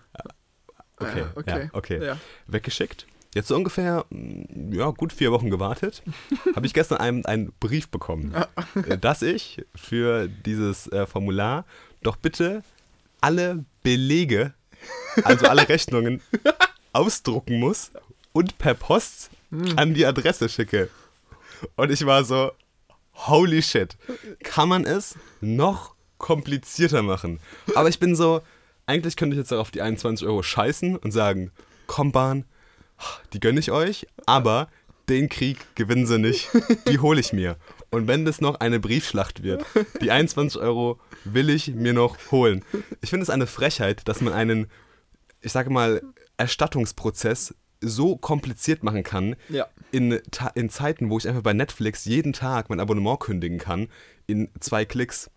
[0.98, 1.60] Okay, Ah, okay.
[1.63, 2.06] Ja, okay.
[2.06, 2.17] Ja.
[2.48, 3.06] Weggeschickt.
[3.34, 6.02] Jetzt so ungefähr, mm, ja, gut vier Wochen gewartet,
[6.56, 8.48] habe ich gestern einen, einen Brief bekommen, Ah.
[8.88, 11.65] äh, dass ich für dieses äh, Formular
[12.02, 12.63] doch bitte
[13.19, 14.54] alle Belege,
[15.26, 16.21] also alle Rechnungen,
[16.93, 17.91] ausdrucken muss
[18.32, 19.78] und per Post Hm.
[19.78, 20.89] an die Adresse schicke.
[21.76, 22.52] Und ich war so,
[23.15, 23.97] holy shit,
[24.43, 27.39] kann man es noch komplizierter machen?
[27.75, 28.41] Aber ich bin so,
[28.86, 31.51] eigentlich könnte ich jetzt auf die 21 Euro scheißen und sagen,
[31.88, 32.45] komm Bahn,
[33.34, 34.69] die gönne ich euch, aber
[35.10, 36.49] den Krieg gewinnen sie nicht,
[36.88, 37.58] die hole ich mir.
[37.91, 39.65] Und wenn das noch eine Briefschlacht wird,
[40.01, 42.63] die 21 Euro will ich mir noch holen.
[43.01, 44.67] Ich finde es eine Frechheit, dass man einen,
[45.41, 46.01] ich sage mal,
[46.38, 47.54] Erstattungsprozess
[47.88, 49.67] so kompliziert machen kann, Ja.
[49.91, 50.19] in,
[50.56, 53.88] in Zeiten, wo ich einfach bei Netflix jeden Tag mein Abonnement kündigen kann,
[54.28, 55.30] in zwei Klicks.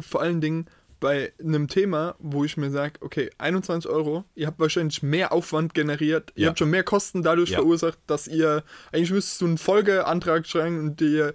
[0.00, 0.66] Vor allen Dingen
[1.00, 5.74] bei einem Thema, wo ich mir sage, okay, 21 Euro, ihr habt wahrscheinlich mehr Aufwand
[5.74, 6.48] generiert, ihr Ja.
[6.48, 7.58] habt schon mehr Kosten dadurch Ja.
[7.58, 11.30] verursacht, dass ihr, eigentlich müsstest du einen Folgeantrag schreiben und die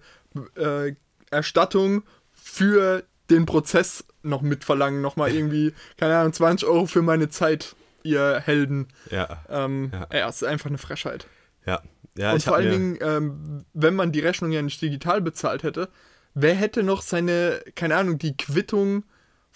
[0.56, 0.96] äh,
[1.30, 7.76] Erstattung für den Prozess noch mitverlangen, nochmal irgendwie, keine Ahnung, 20 Euro für meine Zeit,
[8.04, 8.88] ihr Helden.
[9.10, 10.08] Ja, Ähm, Ja.
[10.12, 10.30] ja.
[10.30, 11.28] es ist einfach eine Frechheit.
[11.66, 11.82] ja.
[12.18, 15.90] ja und vor allen Dingen, ähm, wenn man die Rechnung ja nicht digital bezahlt hätte,
[16.34, 19.04] wer hätte noch seine, keine Ahnung, die Quittung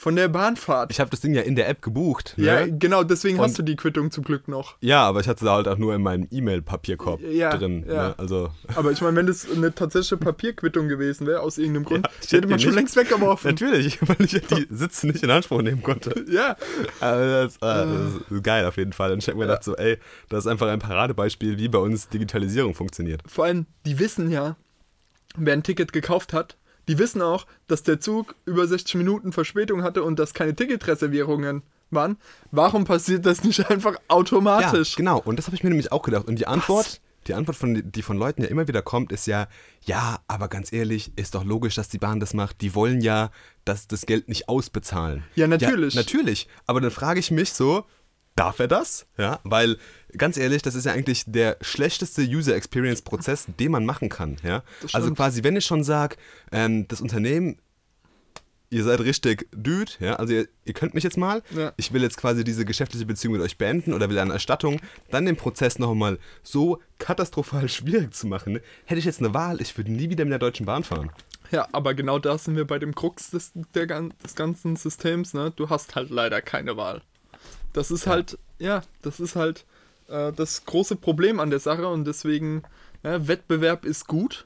[0.03, 0.91] von der Bahnfahrt?
[0.91, 2.33] Ich habe das Ding ja in der App gebucht.
[2.37, 2.45] Ne?
[2.45, 4.75] ja, genau, deswegen Und- hast du die Quittung zum Glück noch.
[4.81, 7.85] Ja, aber ich hatte da halt auch nur in meinem E-Mail-Papierkorb Ja, drin.
[7.87, 8.09] ja.
[8.09, 8.15] Ne?
[8.17, 12.11] Also, Aber ich meine, wenn das eine tatsächliche Papierquittung gewesen wäre, aus irgendeinem Grund, Ja,
[12.21, 13.49] hätte hätte man schon nicht- längst weggeworfen.
[13.51, 16.25] natürlich, weil ich die Sitze nicht in Anspruch nehmen konnte.
[16.29, 16.57] Ja,
[16.99, 19.13] Also das, äh, das ist geil auf jeden Fall.
[19.13, 19.97] Und ich habe mir gedacht, so, ey,
[20.29, 23.21] das ist einfach ein Paradebeispiel, wie bei uns Digitalisierung funktioniert.
[23.25, 24.57] vor allem, die wissen ja,
[25.37, 26.57] wer ein Ticket gekauft hat,
[26.87, 31.63] die wissen auch, dass der Zug über 60 Minuten Verspätung hatte und dass keine Ticketreservierungen
[31.91, 32.17] waren.
[32.51, 34.91] Warum passiert das nicht einfach automatisch?
[34.91, 35.19] Ja, genau.
[35.19, 36.27] Und das habe ich mir nämlich auch gedacht.
[36.27, 39.47] Und die Antwort, die Antwort, von, die von Leuten ja immer wieder kommt, ist ja,
[39.85, 42.61] ja, aber ganz ehrlich, ist doch logisch, dass die Bahn das macht.
[42.61, 43.31] Die wollen ja,
[43.65, 45.23] dass das Geld nicht ausbezahlen.
[45.35, 45.93] Ja, natürlich.
[45.93, 46.47] Ja, natürlich.
[46.65, 47.85] Aber dann frage ich mich so,
[48.35, 49.05] darf er das?
[49.17, 49.77] Ja, weil
[50.17, 54.37] ganz ehrlich, das ist ja eigentlich der schlechteste User Experience Prozess, den man machen kann.
[54.43, 56.17] Ja, also quasi, wenn ich schon sage,
[56.51, 57.57] ähm, das Unternehmen
[58.69, 61.73] ihr seid richtig Dude, ja, also ihr, ihr könnt mich jetzt mal, Ja.
[61.77, 65.27] ich will jetzt quasi diese geschäftliche Beziehung mit euch beenden oder will eine Erstattung, dann
[65.27, 68.61] den Prozess nochmal so katastrophal schwierig zu machen, ne?
[68.85, 71.11] hätte ich jetzt eine Wahl, ich würde nie wieder mit der Deutschen Bahn fahren.
[71.51, 75.53] Ja, aber genau da sind wir bei dem Krux des, der, des ganzen Systems, ne?
[75.55, 77.03] Du hast halt leider keine Wahl.
[77.73, 79.65] Das ist halt, ja, das ist halt
[80.07, 82.63] äh, das große Problem an der Sache und deswegen,
[83.03, 84.45] ja, Wettbewerb ist gut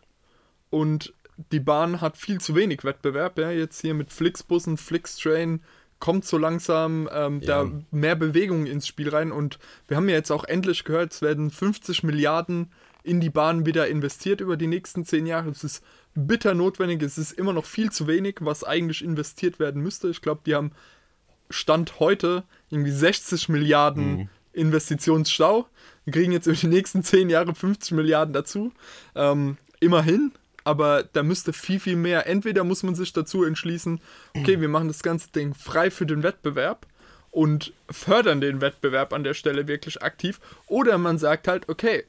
[0.69, 1.13] und
[1.51, 5.61] die Bahn hat viel zu wenig Wettbewerb, ja, jetzt hier mit Flixbussen, Flixtrain,
[5.99, 7.63] kommt so langsam ähm, ja.
[7.63, 9.31] da mehr Bewegung ins Spiel rein.
[9.31, 12.71] Und wir haben ja jetzt auch endlich gehört, es werden 50 Milliarden
[13.03, 15.49] in die Bahn wieder investiert über die nächsten zehn Jahre.
[15.49, 19.81] Es ist bitter notwendig, es ist immer noch viel zu wenig, was eigentlich investiert werden
[19.81, 20.09] müsste.
[20.09, 20.71] Ich glaube, die haben
[21.49, 24.29] Stand heute irgendwie 60 Milliarden mhm.
[24.53, 25.67] Investitionsstau.
[26.05, 28.71] Wir kriegen jetzt über die nächsten zehn Jahre 50 Milliarden dazu.
[29.15, 30.31] Ähm, immerhin,
[30.63, 32.27] aber da müsste viel, viel mehr.
[32.27, 34.01] Entweder muss man sich dazu entschließen,
[34.35, 36.87] okay, wir machen das ganze Ding frei für den Wettbewerb
[37.31, 42.03] und fördern den Wettbewerb an der Stelle wirklich aktiv, oder man sagt halt, okay,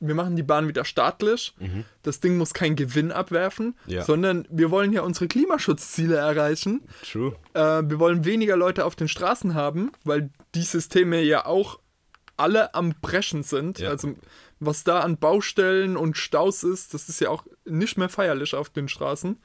[0.00, 1.84] wir machen die Bahn wieder staatlich, mhm.
[2.02, 4.04] das Ding muss keinen Gewinn abwerfen, ja.
[4.04, 6.82] sondern wir wollen ja unsere Klimaschutzziele erreichen.
[7.10, 7.34] True.
[7.54, 11.78] Äh, wir wollen weniger Leute auf den Straßen haben, weil die Systeme ja auch
[12.36, 13.78] alle am Brechen sind.
[13.78, 13.90] Ja.
[13.90, 14.14] Also
[14.60, 18.70] was da an Baustellen und Staus ist, das ist ja auch nicht mehr feierlich auf
[18.70, 19.38] den Straßen.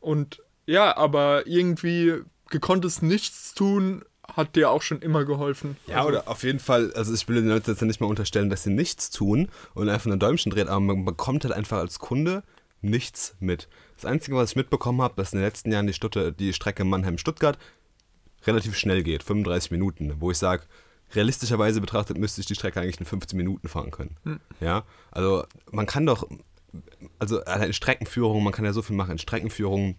[0.00, 5.76] Und ja, aber irgendwie gekonntes Nichtstun hat dir auch schon immer geholfen.
[5.86, 8.50] Ja, also, oder auf jeden Fall, also ich will den Leuten jetzt nicht mal unterstellen,
[8.50, 11.98] dass sie nichts tun und einfach ein Däumchen dreht, aber man bekommt halt einfach als
[11.98, 12.42] Kunde
[12.82, 13.68] nichts mit.
[13.96, 16.84] Das Einzige, was ich mitbekommen habe, dass in den letzten Jahren die, Stutte, die Strecke
[16.84, 17.58] Mannheim-Stuttgart
[18.46, 20.64] relativ schnell geht, 35 Minuten, wo ich sage,
[21.14, 24.16] realistischerweise betrachtet müsste ich die Strecke eigentlich in 15 Minuten fahren können.
[24.24, 24.40] Hm.
[24.60, 26.28] Ja, also man kann doch,
[27.18, 29.96] also in Streckenführung, man kann ja so viel machen in Streckenführung,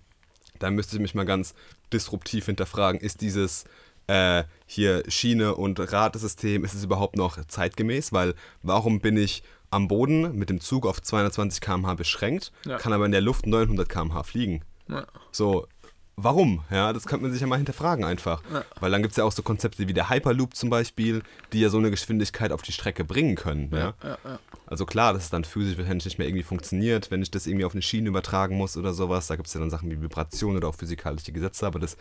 [0.60, 1.54] da müsste ich mich mal ganz
[1.94, 3.66] disruptiv hinterfragen, ist dieses
[4.08, 8.14] äh, hier Schiene und Radesystem, ist es überhaupt noch zeitgemäß?
[8.14, 12.78] Weil warum bin ich am Boden mit dem Zug auf 220 km/h beschränkt, ja.
[12.78, 14.64] kann aber in der Luft 900 km/h fliegen?
[14.88, 15.06] Ja.
[15.32, 15.68] So,
[16.16, 16.64] warum?
[16.72, 18.42] Ja, das könnte man sich ja mal hinterfragen einfach.
[18.52, 18.64] Ja.
[18.80, 21.22] Weil dann gibt es ja auch so Konzepte wie der Hyperloop zum Beispiel,
[21.54, 23.70] die ja so eine Geschwindigkeit auf die Strecke bringen können.
[23.74, 23.94] Ja?
[24.04, 24.18] ja
[24.66, 27.66] also klar, dass es dann physisch wahrscheinlich nicht mehr irgendwie funktioniert, wenn ich das irgendwie
[27.66, 29.28] auf eine Schiene übertragen muss oder sowas.
[29.28, 31.98] Da gibt es ja dann Sachen wie Vibration oder auch physikalische Gesetze, aber das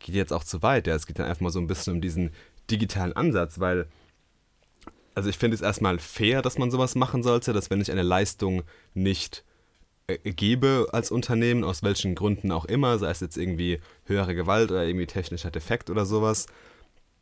[0.00, 0.86] geht jetzt auch zu weit.
[0.86, 2.30] Ja, es geht dann einfach mal so ein bisschen um diesen
[2.70, 3.86] digitalen Ansatz, weil
[5.14, 8.02] also ich finde es erstmal fair, dass man sowas machen sollte, dass wenn ich eine
[8.02, 8.62] Leistung
[8.94, 9.44] nicht
[10.06, 14.70] äh, gebe als Unternehmen, aus welchen Gründen auch immer, sei es jetzt irgendwie höhere Gewalt
[14.70, 16.46] oder irgendwie technischer Defekt oder sowas,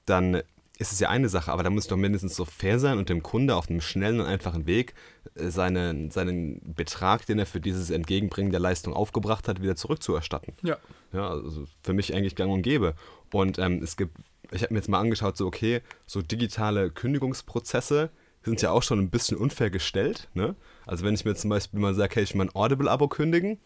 [0.04, 0.42] dann
[0.78, 3.22] ist es ja eine Sache, aber da muss doch mindestens so fair sein und dem
[3.22, 4.94] Kunde auf einem schnellen und einfachen Weg
[5.34, 10.54] äh, seinen, seinen Betrag, den er für dieses Entgegenbringen der Leistung aufgebracht hat, wieder zurückzuerstatten.
[10.62, 10.78] Ja.
[11.12, 12.94] Ja, also für mich eigentlich gang und gäbe.
[13.32, 14.16] Und ähm, es gibt,
[14.52, 18.10] ich habe mir jetzt mal angeschaut, so okay, so digitale Kündigungsprozesse
[18.42, 20.54] sind ja auch schon ein bisschen unfair gestellt, ne?
[20.86, 23.58] Also wenn ich mir zum Beispiel mal sage, hey, ich will mein Audible-Abo kündigen,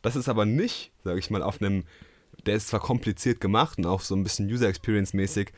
[0.00, 1.84] das ist aber nicht, sage ich mal, auf einem,
[2.46, 5.52] der ist zwar kompliziert gemacht und auch so ein bisschen User-Experience-mäßig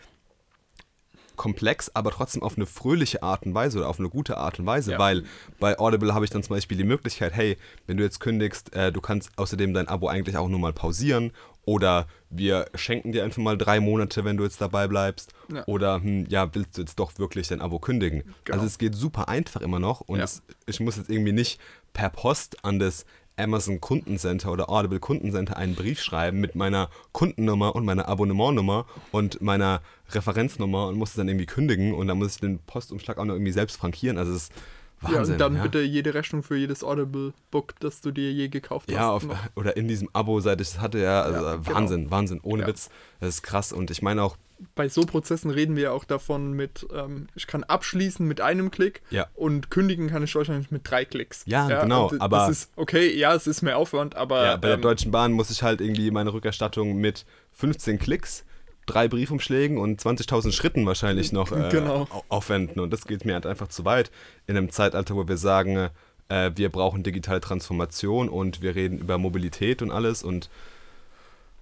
[1.37, 4.67] komplex, aber trotzdem auf eine fröhliche Art und Weise oder auf eine gute Art und
[4.67, 4.99] Weise, ja.
[4.99, 5.25] weil
[5.59, 8.93] bei Audible habe ich dann zum Beispiel die Möglichkeit, hey, wenn du jetzt kündigst, äh,
[8.93, 11.33] du kannst außerdem dein Abo eigentlich auch nur mal pausieren
[11.65, 15.33] oder wir schenken dir einfach mal drei Monate, wenn du jetzt dabei bleibst.
[15.53, 15.65] Ja.
[15.67, 18.25] Oder hm, ja, willst du jetzt doch wirklich dein Abo kündigen?
[18.45, 18.57] Genau.
[18.57, 20.25] Also es geht super einfach immer noch und ja.
[20.25, 21.61] es, ich muss jetzt irgendwie nicht
[21.93, 27.75] per Post an das Amazon Kundencenter oder Audible Kundencenter einen Brief schreiben mit meiner Kundennummer
[27.75, 32.35] und meiner Abonnementnummer und meiner Referenznummer und muss es dann irgendwie kündigen und dann muss
[32.35, 34.19] ich den Postumschlag auch noch irgendwie selbst frankieren.
[34.19, 34.53] Also es ist
[35.01, 35.63] Wahnsinn, ja, und dann ja.
[35.63, 38.97] bitte jede Rechnung für jedes Audible-Book, das du dir je gekauft hast.
[38.97, 39.19] Ja,
[39.55, 41.67] oder in diesem Abo, seit ich es hatte, ja, also ja.
[41.67, 42.11] Wahnsinn, genau.
[42.11, 42.89] Wahnsinn, ohne Witz.
[43.21, 44.37] Das ist krass und ich meine auch.
[44.75, 48.71] Bei so Prozessen reden wir ja auch davon mit, ähm, ich kann abschließen mit einem
[48.71, 49.27] Klick ja.
[49.35, 51.43] und kündigen kann ich wahrscheinlich mit drei Klicks.
[51.47, 52.39] Ja, genau, aber.
[52.39, 54.45] Das ist, okay, ja, es ist mehr Aufwand, aber.
[54.45, 58.45] Ja, bei ähm, der Deutschen Bahn muss ich halt irgendwie meine Rückerstattung mit 15 Klicks
[58.87, 62.07] drei Briefumschlägen und 20.000 Schritten wahrscheinlich noch äh, genau.
[62.29, 62.81] aufwenden.
[62.81, 64.11] Und das geht mir halt einfach zu weit
[64.47, 65.89] in einem Zeitalter, wo wir sagen,
[66.29, 70.51] äh, wir brauchen digitale Transformation und wir reden über Mobilität und alles und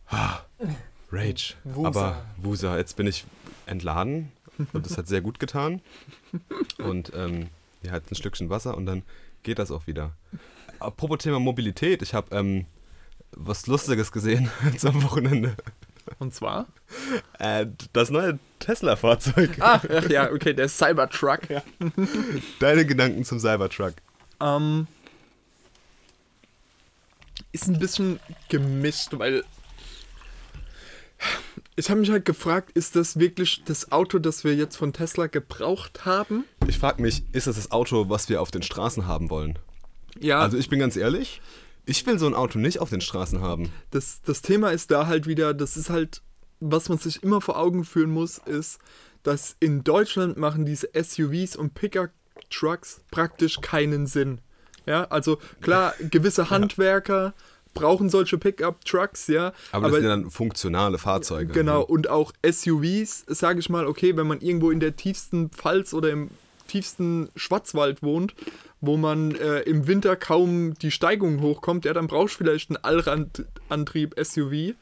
[0.09, 0.41] ah,
[1.13, 1.55] Rage.
[1.65, 1.89] Wusa.
[1.89, 3.25] Aber Wusa, jetzt bin ich
[3.67, 4.33] entladen
[4.73, 5.81] und das hat sehr gut getan.
[6.79, 7.49] Und ähm,
[7.83, 9.03] ja, halt ein Stückchen Wasser und dann
[9.43, 10.13] geht das auch wieder.
[10.79, 12.67] Apropos Thema Mobilität, ich habe ähm,
[13.33, 14.51] was Lustiges gesehen
[14.85, 15.57] am Wochenende.
[16.19, 16.67] Und zwar?
[17.39, 19.51] Äh, das neue Tesla-Fahrzeug.
[19.61, 21.49] Ah, ach ja, okay, der Cybertruck.
[21.49, 21.63] Ja.
[22.59, 23.95] Deine Gedanken zum Cybertruck?
[24.41, 24.89] Ähm,
[27.53, 29.45] ist ein bisschen gemischt, weil
[31.77, 35.27] ich habe mich halt gefragt, ist das wirklich das Auto, das wir jetzt von Tesla
[35.27, 36.45] gebraucht haben?
[36.67, 39.59] Ich frage mich, ist das das Auto, was wir auf den Straßen haben wollen?
[40.19, 40.41] Ja.
[40.41, 41.41] Also ich bin ganz ehrlich,
[41.87, 43.73] ich will so ein Auto nicht auf den Straßen haben.
[43.91, 46.23] Das, das Thema ist da halt wieder, das ist halt,
[46.61, 48.79] was man sich immer vor Augen führen muss, ist,
[49.23, 54.41] dass in Deutschland machen diese SUVs und Pickup-Trucks praktisch keinen Sinn.
[54.85, 57.35] Ja, also klar, gewisse Handwerker
[57.75, 59.53] brauchen solche Pickup-Trucks, ja.
[59.73, 61.53] Aber, aber das sind dann funktionale Fahrzeuge.
[61.53, 61.87] Genau, ne?
[61.87, 66.11] und auch SUVs, sage ich mal, okay, wenn man irgendwo in der tiefsten Pfalz oder
[66.11, 66.31] im
[66.69, 68.35] tiefsten Schwarzwald wohnt,
[68.81, 72.79] wo man äh, im Winter kaum die Steigung hochkommt, ja, dann brauchst du vielleicht einen
[72.83, 74.75] Allradantrieb SUV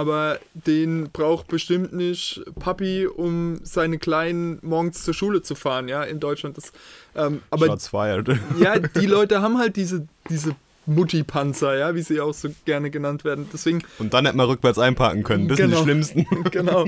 [0.00, 6.02] aber den braucht bestimmt nicht Papi, um seine Kleinen morgens zur Schule zu fahren, ja,
[6.02, 6.56] in Deutschland.
[6.56, 6.72] Das,
[7.14, 8.28] ähm, aber Shots fired.
[8.58, 10.54] Ja, die Leute haben halt diese, diese
[10.90, 13.48] Mutti-Panzer, ja, wie sie auch so gerne genannt werden.
[13.52, 16.26] Deswegen, Und dann hätte man rückwärts einparken können, das genau, sind die schlimmsten.
[16.50, 16.86] Genau.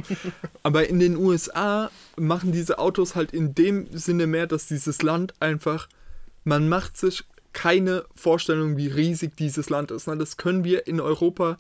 [0.63, 5.35] Aber in den USA machen diese Autos halt in dem Sinne mehr, dass dieses Land
[5.41, 5.89] einfach,
[6.45, 10.09] man macht sich keine Vorstellung, wie riesig dieses Land ist.
[10.09, 11.59] Das können wir in Europa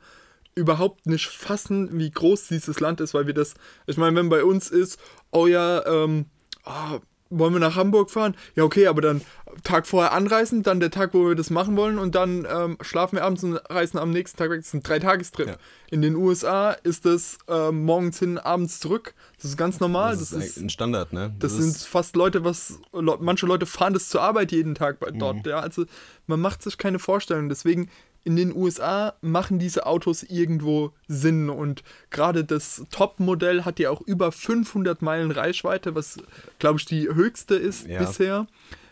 [0.54, 3.54] überhaupt nicht fassen, wie groß dieses Land ist, weil wir das,
[3.86, 4.98] ich meine, wenn bei uns ist,
[5.30, 6.26] oh ja, ähm,
[6.64, 6.98] oh,
[7.38, 8.36] wollen wir nach Hamburg fahren?
[8.54, 9.22] Ja, okay, aber dann
[9.64, 13.16] Tag vorher anreisen, dann der Tag, wo wir das machen wollen und dann ähm, schlafen
[13.16, 14.60] wir abends und reisen am nächsten Tag weg.
[14.60, 15.48] Das ist ein Dreitagestrip.
[15.48, 15.56] Ja.
[15.90, 19.14] In den USA ist das äh, morgens hin, abends zurück.
[19.36, 20.16] Das ist ganz normal.
[20.16, 21.34] Das, das ist, ein Standard, ne?
[21.38, 25.44] Das, das sind fast Leute, was manche Leute fahren das zur Arbeit jeden Tag dort.
[25.44, 25.50] Mhm.
[25.50, 25.84] Ja, also
[26.26, 27.48] man macht sich keine Vorstellung.
[27.48, 27.90] Deswegen
[28.24, 34.00] in den USA machen diese Autos irgendwo Sinn und gerade das Top-Modell hat ja auch
[34.00, 36.18] über 500 Meilen Reichweite, was
[36.58, 37.98] glaube ich die höchste ist ja.
[37.98, 38.46] bisher.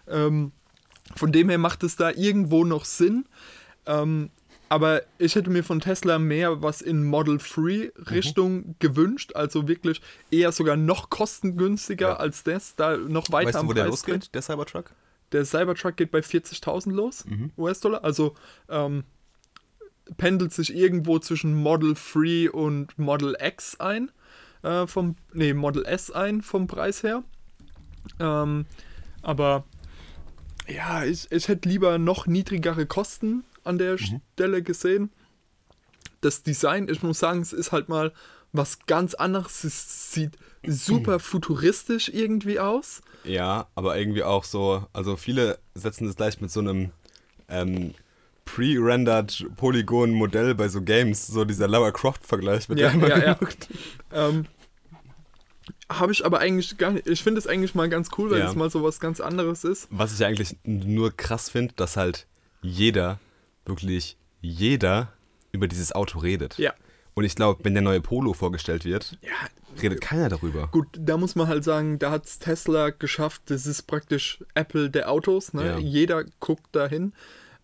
[0.08, 0.52] Ähm,
[1.16, 3.24] von dem her macht es da irgendwo noch Sinn.
[3.86, 4.30] Ähm,
[4.68, 8.74] aber ich hätte mir von Tesla mehr was in Model 3 Richtung mhm.
[8.78, 12.16] gewünscht, also wirklich eher sogar noch kostengünstiger ja.
[12.16, 14.92] als das, da noch weiter weißt am du, wo Preis der losgeht, der Cybertruck?
[15.32, 17.50] Der Cybertruck geht bei 40.000 los, mhm.
[17.58, 18.04] US-Dollar.
[18.04, 18.34] Also
[18.68, 19.04] ähm,
[20.16, 24.10] pendelt sich irgendwo zwischen Model 3 und Model X ein.
[24.62, 27.22] Äh, vom, nee, Model S ein vom Preis her.
[28.18, 28.66] Ähm,
[29.22, 29.64] aber
[30.68, 34.20] ja, ich, ich hätte lieber noch niedrigere Kosten an der mhm.
[34.34, 35.10] Stelle gesehen.
[36.20, 38.12] Das Design, ich muss sagen, es ist halt mal
[38.52, 39.64] was ganz anderes.
[39.64, 43.00] Es sieht super futuristisch irgendwie aus.
[43.24, 46.90] Ja, aber irgendwie auch so, also viele setzen das gleich mit so einem
[47.48, 47.94] ähm,
[48.44, 53.38] pre-rendered Polygon-Modell bei so Games, so dieser Lara Croft-Vergleich mit ja, ja, ja.
[54.12, 54.46] ähm,
[55.90, 57.06] Habe ich aber eigentlich gar nicht.
[57.06, 58.48] Ich finde es eigentlich mal ganz cool, weil ja.
[58.48, 59.88] es mal so was ganz anderes ist.
[59.90, 62.26] Was ich eigentlich nur krass finde, dass halt
[62.62, 63.18] jeder,
[63.64, 65.12] wirklich jeder,
[65.52, 66.58] über dieses Auto redet.
[66.58, 66.74] Ja.
[67.14, 70.68] Und ich glaube, wenn der neue Polo vorgestellt wird, ja, redet keiner darüber.
[70.68, 74.90] Gut, da muss man halt sagen, da hat es Tesla geschafft, das ist praktisch Apple
[74.90, 75.52] der Autos.
[75.52, 75.66] Ne?
[75.66, 75.78] Ja.
[75.78, 77.12] Jeder guckt dahin.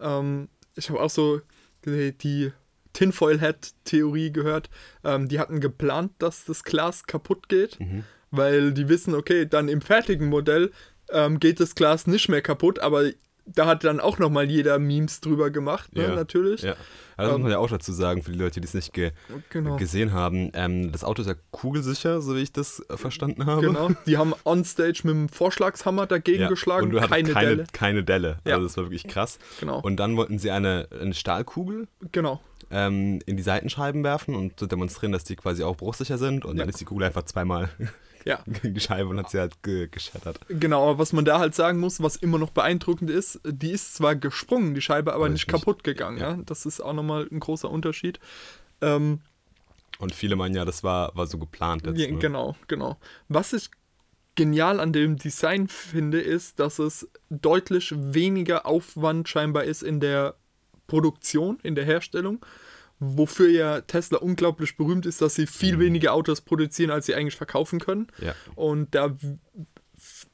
[0.00, 1.40] Ähm, ich habe auch so
[1.84, 2.52] die
[2.92, 4.70] Tinfoil Hat Theorie gehört.
[5.04, 8.04] Ähm, die hatten geplant, dass das Glas kaputt geht, mhm.
[8.30, 10.72] weil die wissen, okay, dann im fertigen Modell
[11.10, 13.10] ähm, geht das Glas nicht mehr kaputt, aber
[13.46, 16.62] da hat dann auch nochmal jeder Memes drüber gemacht, ne, ja, natürlich.
[16.62, 16.74] Ja.
[17.16, 19.12] Also das muss man ja auch dazu sagen, für die Leute, die es nicht ge
[19.48, 19.76] genau.
[19.76, 20.50] gesehen haben.
[20.52, 23.62] Ähm, das Auto ist ja kugelsicher, so wie ich das äh, verstanden habe.
[23.62, 26.48] Genau, die haben onstage mit dem Vorschlagshammer dagegen ja.
[26.48, 26.86] geschlagen.
[26.86, 27.64] Und du keine, keine Delle.
[27.72, 28.38] Keine Delle.
[28.44, 28.54] Ja.
[28.54, 29.38] Also das war wirklich krass.
[29.60, 29.80] Genau.
[29.80, 32.40] Und dann wollten sie eine, eine Stahlkugel genau.
[32.70, 36.44] ähm, in die Seitenscheiben werfen und zu demonstrieren, dass die quasi auch bruchsicher sind.
[36.44, 37.70] Und dann ist die Kugel einfach zweimal
[38.26, 38.42] ja.
[38.46, 40.40] gegen die Scheibe und hat sie halt ge geschattert.
[40.48, 43.94] Genau, aber was man da halt sagen muss, was immer noch beeindruckend ist, die ist
[43.94, 46.18] zwar gesprungen, die Scheibe, aber, aber nicht kaputt gegangen.
[46.18, 46.32] Ja.
[46.32, 46.38] ja.
[46.44, 48.18] Das ist auch nochmal ein großer Unterschied.
[48.82, 49.20] Ähm,
[49.98, 51.86] und viele meinen ja, das war, war so geplant.
[51.86, 52.18] Jetzt, ja, ne?
[52.18, 52.98] Genau, genau.
[53.28, 53.70] Was ich
[54.34, 60.34] genial an dem Design finde, ist, dass es deutlich weniger Aufwand scheinbar ist in der
[60.88, 62.44] Produktion, in der Herstellung
[62.98, 65.80] wofür ja Tesla unglaublich berühmt ist, dass sie viel mhm.
[65.80, 68.08] weniger Autos produzieren, als sie eigentlich verkaufen können.
[68.18, 68.34] Ja.
[68.54, 69.16] Und da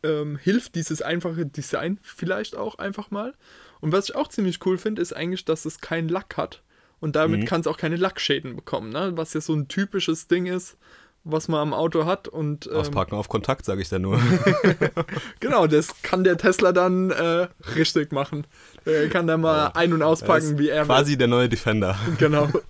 [0.02, 3.34] ähm, hilft dieses einfache Design vielleicht auch einfach mal.
[3.80, 6.62] Und was ich auch ziemlich cool finde, ist eigentlich, dass es keinen Lack hat.
[7.00, 7.44] Und damit mhm.
[7.46, 9.12] kann es auch keine Lackschäden bekommen, ne?
[9.16, 10.76] was ja so ein typisches Ding ist,
[11.24, 12.28] was man am Auto hat.
[12.28, 14.20] Und, ähm, Auspacken auf Kontakt, sage ich da nur.
[15.40, 18.46] genau, das kann der Tesla dann äh, richtig machen.
[18.84, 21.18] Er kann da mal ja, ein- und auspacken, wie er Quasi will.
[21.18, 21.96] der neue Defender.
[22.18, 22.48] Genau.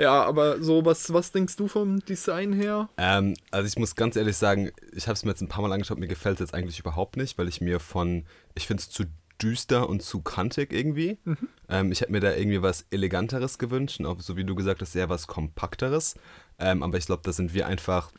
[0.00, 2.88] Ja, aber so, was, was denkst du vom Design her?
[2.98, 5.72] Ähm, also ich muss ganz ehrlich sagen, ich habe es mir jetzt ein paar Mal
[5.72, 8.90] angeschaut, mir gefällt es jetzt eigentlich überhaupt nicht, weil ich mir von, ich finde es
[8.90, 9.06] zu
[9.42, 11.18] düster und zu kantig irgendwie.
[11.24, 11.48] Mhm.
[11.68, 14.94] Ähm, ich hätte mir da irgendwie was Eleganteres gewünscht, auch so wie du gesagt hast,
[14.94, 16.14] eher was Kompakteres.
[16.58, 18.10] Ähm, aber ich glaube, da sind wir einfach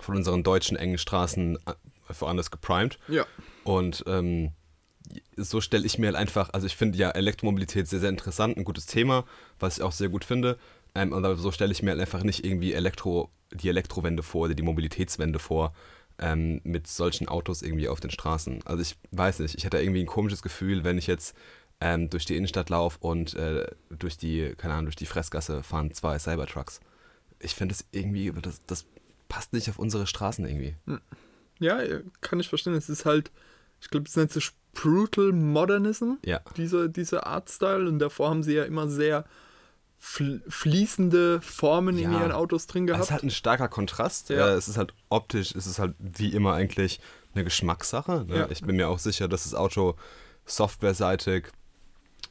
[0.00, 1.74] von unseren deutschen engen Straßen äh,
[2.18, 2.98] woanders geprimed.
[3.08, 3.26] Ja.
[3.64, 4.52] Und ähm,
[5.36, 8.64] so stelle ich mir halt einfach, also ich finde ja Elektromobilität sehr, sehr interessant, ein
[8.64, 9.24] gutes Thema,
[9.58, 10.58] was ich auch sehr gut finde.
[10.94, 14.54] Ähm, aber so stelle ich mir halt einfach nicht irgendwie Elektro, die Elektrowende vor oder
[14.54, 15.72] die Mobilitätswende vor
[16.18, 18.60] ähm, mit solchen Autos irgendwie auf den Straßen.
[18.64, 21.34] Also ich weiß nicht, ich hätte irgendwie ein komisches Gefühl, wenn ich jetzt
[21.80, 25.92] ähm, durch die Innenstadt laufe und äh, durch die, keine Ahnung, durch die Fressgasse fahren
[25.92, 26.80] zwei Cybertrucks.
[27.42, 28.86] Ich finde das irgendwie, das, das
[29.28, 30.76] passt nicht auf unsere Straßen irgendwie.
[30.86, 31.00] Hm.
[31.58, 31.78] Ja,
[32.20, 32.74] kann ich verstehen.
[32.74, 33.30] Es ist halt,
[33.80, 36.40] ich glaube, es nennt sich Brutal Modernism, ja.
[36.56, 37.88] dieser, dieser Artstyle.
[37.88, 39.24] Und davor haben sie ja immer sehr
[39.98, 42.08] fließende Formen ja.
[42.08, 43.02] in ihren Autos drin gehabt.
[43.02, 44.30] Es ist halt ein starker Kontrast.
[44.30, 44.48] Ja.
[44.48, 47.00] Äh, es ist halt optisch, es ist halt wie immer eigentlich
[47.34, 48.24] eine Geschmackssache.
[48.26, 48.36] Ne?
[48.36, 48.50] Ja.
[48.50, 49.94] Ich bin mir auch sicher, dass das Auto
[50.44, 51.46] softwareseitig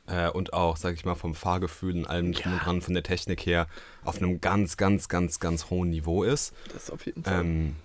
[0.07, 3.03] äh, und auch, sag ich mal, vom Fahrgefühl und allem drum und dran, von der
[3.03, 3.67] Technik her,
[4.03, 6.53] auf einem ganz, ganz, ganz, ganz hohen Niveau ist.
[6.73, 7.41] Das auf jeden Fall.
[7.41, 7.75] Ähm,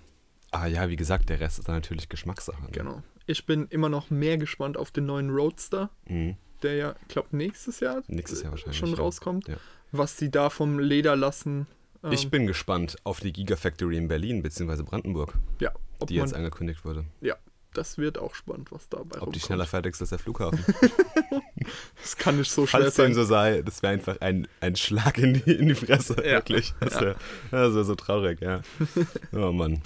[0.51, 2.61] aber ja, wie gesagt, der Rest ist natürlich Geschmackssache.
[2.61, 2.69] Ne?
[2.71, 3.03] Genau.
[3.25, 6.37] Ich bin immer noch mehr gespannt auf den neuen Roadster, mhm.
[6.63, 9.47] der ja, ich glaube, nächstes Jahr, nächstes Jahr wahrscheinlich, schon rauskommt.
[9.47, 9.57] Ja.
[9.91, 11.67] Was sie da vom Leder lassen.
[12.03, 14.83] Ähm, ich bin gespannt auf die Gigafactory in Berlin bzw.
[14.83, 15.33] Brandenburg.
[15.59, 15.71] Ja.
[16.07, 17.05] die jetzt angekündigt wurde.
[17.21, 17.35] Ja,
[17.77, 19.35] das wird auch spannend, was dabei Ob rumkommt.
[19.35, 20.63] die schneller fertig ist als der Flughafen.
[22.01, 23.05] das kann nicht so schwer Falls sein.
[23.05, 26.15] Falls dem so sei, das wäre einfach ein, ein Schlag in die, in die Fresse,
[26.17, 26.33] ja.
[26.33, 26.73] wirklich.
[26.79, 27.15] Das wäre
[27.51, 27.73] ja.
[27.73, 28.61] wär so traurig, ja.
[29.31, 29.81] Oh Mann.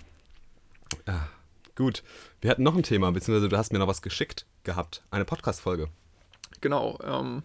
[1.05, 1.27] Ah,
[1.75, 2.03] gut.
[2.39, 5.03] Wir hatten noch ein Thema, beziehungsweise du hast mir noch was geschickt gehabt.
[5.11, 5.89] Eine Podcast-Folge.
[6.61, 6.97] Genau.
[7.03, 7.43] Ähm,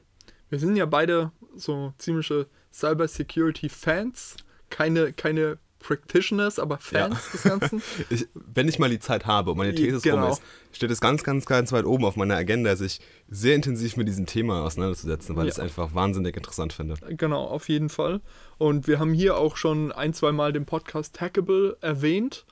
[0.49, 4.36] wir sind ja beide so ziemliche Cybersecurity-Fans.
[4.70, 7.32] Keine, keine Practitioners, aber Fans ja.
[7.32, 7.82] des Ganzen.
[8.11, 10.24] Ich, wenn ich mal die Zeit habe und meine These genau.
[10.24, 13.97] rum ist, steht es ganz, ganz, ganz weit oben auf meiner Agenda, sich sehr intensiv
[13.97, 15.49] mit diesem Thema auseinanderzusetzen, weil ja.
[15.51, 16.95] ich es einfach wahnsinnig interessant finde.
[17.11, 18.20] Genau, auf jeden Fall.
[18.59, 22.45] Und wir haben hier auch schon ein, zwei Mal den Podcast Hackable erwähnt.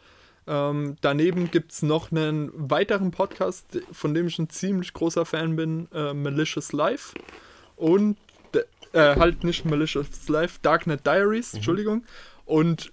[0.47, 5.57] Ähm, daneben gibt es noch einen weiteren Podcast, von dem ich ein ziemlich großer Fan
[5.57, 7.15] bin, äh, Malicious Life.
[7.77, 8.17] Und
[8.93, 11.57] äh, halt nicht Malicious Life, Darknet Diaries, mhm.
[11.57, 12.05] Entschuldigung.
[12.45, 12.93] Und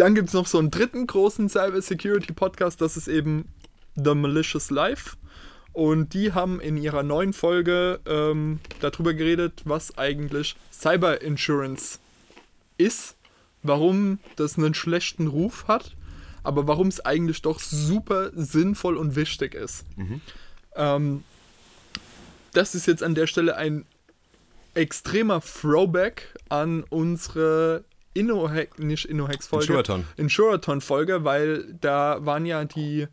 [0.00, 3.46] dann gibt es noch so einen dritten großen Cyber Security Podcast, das ist eben
[3.96, 5.16] The Malicious Life.
[5.74, 11.98] Und die haben in ihrer neuen Folge ähm, darüber geredet, was eigentlich Cyber Insurance
[12.78, 13.16] ist,
[13.62, 15.94] warum das einen schlechten Ruf hat,
[16.42, 19.84] aber warum es eigentlich doch super sinnvoll und wichtig ist.
[19.98, 20.22] Mhm.
[20.76, 21.24] Ähm,
[22.54, 23.84] das ist jetzt an der Stelle ein
[24.72, 27.84] extremer Throwback an unsere
[28.14, 29.66] Innohex, nicht Innohex-Folge.
[29.66, 30.06] Insuraton.
[30.16, 33.06] Insuraton-Folge, weil da waren ja die,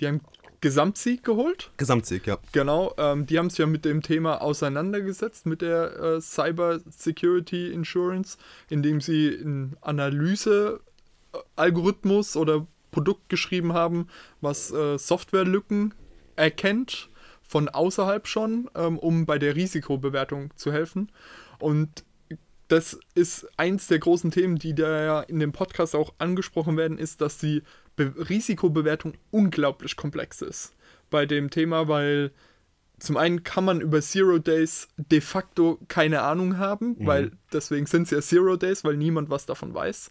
[0.00, 0.22] die haben
[0.60, 1.70] Gesamtsieg geholt.
[1.76, 2.38] Gesamtsieg, ja.
[2.52, 7.72] Genau, ähm, die haben sich ja mit dem Thema auseinandergesetzt, mit der äh, Cyber Security
[7.72, 8.36] Insurance,
[8.68, 14.08] indem sie einen Analyse-Algorithmus oder Produkt geschrieben haben,
[14.40, 15.94] was äh, Softwarelücken
[16.34, 17.10] erkennt,
[17.46, 21.12] von außerhalb schon, ähm, um bei der Risikobewertung zu helfen.
[21.58, 22.05] Und
[22.68, 26.98] das ist eins der großen Themen, die da ja in dem Podcast auch angesprochen werden,
[26.98, 27.62] ist, dass die
[27.94, 30.74] Be Risikobewertung unglaublich komplex ist
[31.08, 32.32] bei dem Thema, weil
[32.98, 37.06] zum einen kann man über Zero Days de facto keine Ahnung haben, mhm.
[37.06, 40.10] weil deswegen sind es ja Zero Days, weil niemand was davon weiß.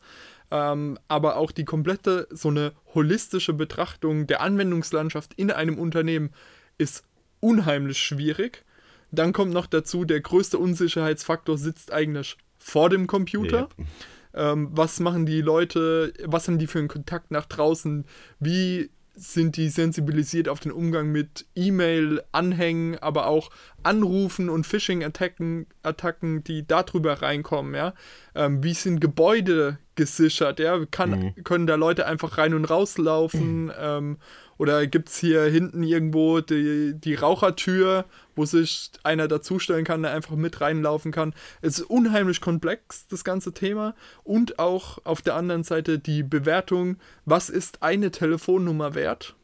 [0.52, 6.32] Ähm, aber auch die komplette, so eine holistische Betrachtung der Anwendungslandschaft in einem Unternehmen
[6.78, 7.04] ist
[7.40, 8.64] unheimlich schwierig.
[9.12, 13.70] Dann kommt noch dazu, der größte Unsicherheitsfaktor sitzt eigentlich vor dem Computer.
[13.78, 13.88] Yep.
[14.34, 18.06] Ähm, was machen die Leute, was haben die für einen Kontakt nach draußen?
[18.40, 23.52] Wie sind die sensibilisiert auf den Umgang mit E-Mail-Anhängen, aber auch
[23.84, 27.94] Anrufen und Phishing-Attacken, Attacken, die darüber reinkommen, ja.
[28.34, 30.86] Ähm, wie sind Gebäude gesichert, ja?
[30.90, 31.44] Kann, mhm.
[31.44, 33.66] Können da Leute einfach rein und rauslaufen?
[33.66, 33.72] Mhm.
[33.86, 34.18] Ähm,
[34.58, 40.14] oder gibt es hier hinten irgendwo die, die Rauchertür, wo sich einer dazustellen kann, der
[40.14, 41.34] einfach mit reinlaufen kann?
[41.62, 43.96] Es ist unheimlich komplex, das ganze Thema.
[44.24, 49.36] Und auch auf der anderen Seite die Bewertung, was ist eine Telefonnummer wert?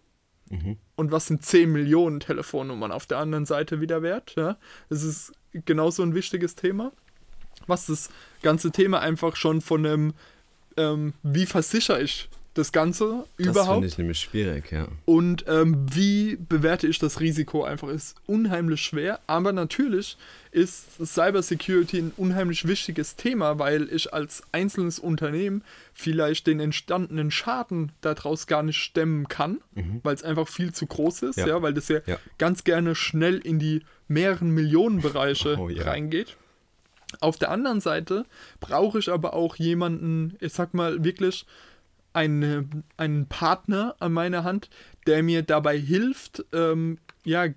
[0.50, 0.78] Mhm.
[0.96, 4.36] Und was sind 10 Millionen Telefonnummern auf der anderen Seite wieder wert?
[4.38, 4.58] Ja?
[4.90, 6.92] Das ist genauso ein wichtiges Thema.
[7.68, 8.10] Was das
[8.42, 10.14] ganze Thema einfach schon von einem,
[10.78, 13.68] ähm, wie versichere ich das Ganze das überhaupt.
[13.68, 14.88] Das finde ich nämlich schwierig, ja.
[15.06, 19.22] Und ähm, wie bewerte ich das Risiko einfach, ist unheimlich schwer.
[19.26, 20.18] Aber natürlich
[20.52, 27.94] ist Cybersecurity ein unheimlich wichtiges Thema, weil ich als einzelnes Unternehmen vielleicht den entstandenen Schaden
[28.02, 30.02] daraus gar nicht stemmen kann, mhm.
[30.04, 32.96] weil es einfach viel zu groß ist, ja, ja weil das ja, ja, ganz gerne
[32.96, 35.84] schnell in die mehreren Millionen Bereiche oh, ja.
[35.84, 36.36] reingeht.
[37.20, 38.26] Auf der anderen Seite
[38.60, 41.46] brauche ich aber auch jemanden, ich sag mal wirklich,
[42.14, 44.70] eine, einen Partner an meiner Hand,
[45.08, 47.48] der mir dabei hilft, ähm, ja,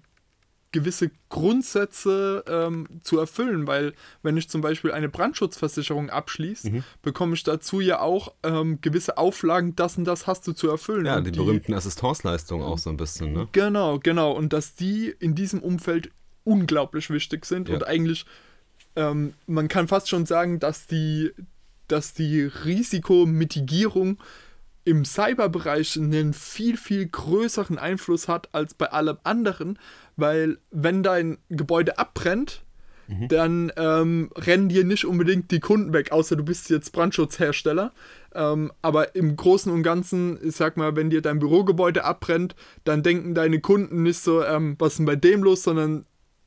[0.75, 3.93] gewisse Grundsätze ähm, zu erfüllen, weil
[4.25, 6.85] wenn ich zum Beispiel eine Brandschutzversicherung abschließe, mhm.
[7.01, 11.07] bekomme ich dazu ja auch ähm, gewisse Auflagen, das und das hast du zu erfüllen.
[11.07, 13.49] Ja, die, die berühmten Assistenzleistungen auch so ein bisschen, ne?
[13.53, 14.33] Genau, genau.
[14.33, 16.11] Und dass die in diesem Umfeld
[16.43, 17.77] unglaublich wichtig sind ja.
[17.77, 18.27] und eigentlich
[18.97, 21.33] ähm, man kann fast schon sagen, dass die,
[21.89, 24.19] dass die Risikomitigierung
[24.85, 29.79] im Cyberbereich einen viel, viel größeren Einfluss hat als bei allem anderen,
[30.17, 32.63] weil wenn dein Gebäude abbrennt,
[33.09, 33.29] mhm.
[33.29, 37.93] dann ähm, rennen dir nicht unbedingt die Kunden weg, außer du bist jetzt Brandschutzhersteller.
[38.35, 43.03] Ähm, aber im Großen und Ganzen, ich sag mal, wenn dir dein Bürogebäude abbrennt, dann
[43.03, 46.05] denken deine Kunden nicht so, ähm, was ist denn bei dem los, sondern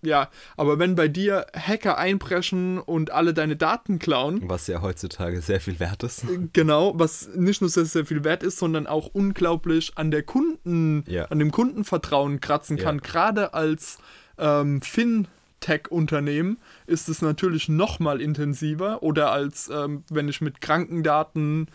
[0.08, 4.42] ja, aber wenn bei dir Hacker einbrechen und alle deine Daten klauen.
[4.46, 6.24] Was ja heutzutage sehr viel wert ist.
[6.24, 10.24] Äh, genau, was nicht nur sehr, sehr viel wert ist, sondern auch unglaublich an der
[10.24, 11.26] Kunden, ja.
[11.26, 12.98] an dem Kundenvertrauen kratzen kann.
[12.98, 13.02] Ja.
[13.04, 13.98] Gerade als
[14.38, 19.04] ähm, Fintech-Unternehmen ist es natürlich noch mal intensiver.
[19.04, 21.68] Oder als, ähm, wenn ich mit Krankendaten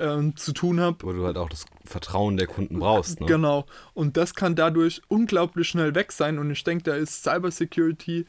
[0.00, 0.96] ähm, zu tun habe.
[1.02, 3.20] Wo du halt auch das Vertrauen der Kunden brauchst.
[3.20, 3.26] Ne?
[3.26, 3.66] Genau.
[3.94, 6.38] Und das kann dadurch unglaublich schnell weg sein.
[6.38, 8.26] Und ich denke, da ist Cybersecurity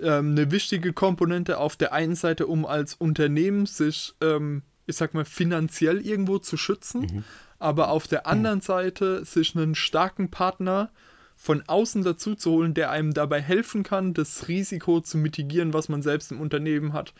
[0.00, 5.14] ähm, eine wichtige Komponente auf der einen Seite, um als Unternehmen sich, ähm, ich sag
[5.14, 7.00] mal, finanziell irgendwo zu schützen.
[7.02, 7.24] Mhm.
[7.58, 8.62] Aber auf der anderen mhm.
[8.62, 10.90] Seite sich einen starken Partner
[11.36, 15.88] von außen dazu zu holen, der einem dabei helfen kann, das Risiko zu mitigieren, was
[15.88, 17.14] man selbst im Unternehmen hat.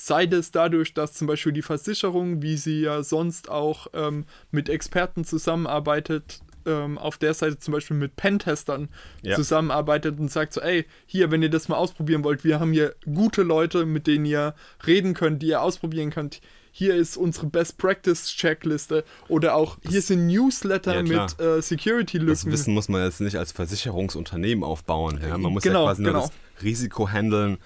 [0.00, 4.68] Sei es dadurch, dass zum Beispiel die Versicherung, wie sie ja sonst auch ähm, mit
[4.68, 8.90] Experten zusammenarbeitet, ähm, auf der Seite zum Beispiel mit Pentestern
[9.22, 9.34] ja.
[9.34, 12.94] zusammenarbeitet und sagt so, ey, hier, wenn ihr das mal ausprobieren wollt, wir haben hier
[13.12, 14.54] gute Leute, mit denen ihr
[14.86, 16.40] reden könnt, die ihr ausprobieren könnt.
[16.70, 22.30] Hier ist unsere Best Practice Checkliste oder auch hier sind Newsletter ja, mit äh, Security-Lücken.
[22.30, 25.18] Das Wissen muss man jetzt nicht als Versicherungsunternehmen aufbauen.
[25.20, 25.36] Ja?
[25.38, 26.18] Man muss genau, ja quasi genau.
[26.20, 27.58] nur das Risiko handeln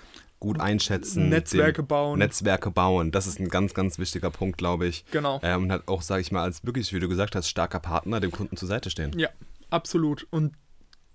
[0.42, 1.28] gut einschätzen.
[1.28, 2.18] Netzwerke bauen.
[2.18, 3.12] Netzwerke bauen.
[3.12, 5.04] Das ist ein ganz, ganz wichtiger Punkt, glaube ich.
[5.12, 5.38] Genau.
[5.44, 8.18] Ähm, und halt auch, sage ich mal, als wirklich, wie du gesagt hast, starker Partner
[8.18, 9.16] dem Kunden zur Seite stehen.
[9.16, 9.28] Ja,
[9.70, 10.26] absolut.
[10.30, 10.54] Und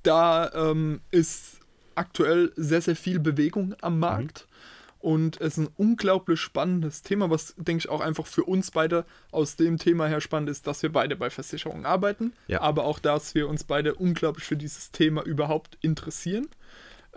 [0.03, 1.59] da ähm, ist
[1.95, 3.99] aktuell sehr, sehr viel Bewegung am mhm.
[3.99, 4.47] Markt.
[4.47, 4.55] Mhm.
[4.99, 9.05] Und es ist ein unglaublich spannendes Thema, was, denke ich, auch einfach für uns beide
[9.31, 12.61] aus dem Thema her spannend ist, dass wir beide bei Versicherungen arbeiten, ja.
[12.61, 16.47] aber auch, dass wir uns beide unglaublich für dieses Thema überhaupt interessieren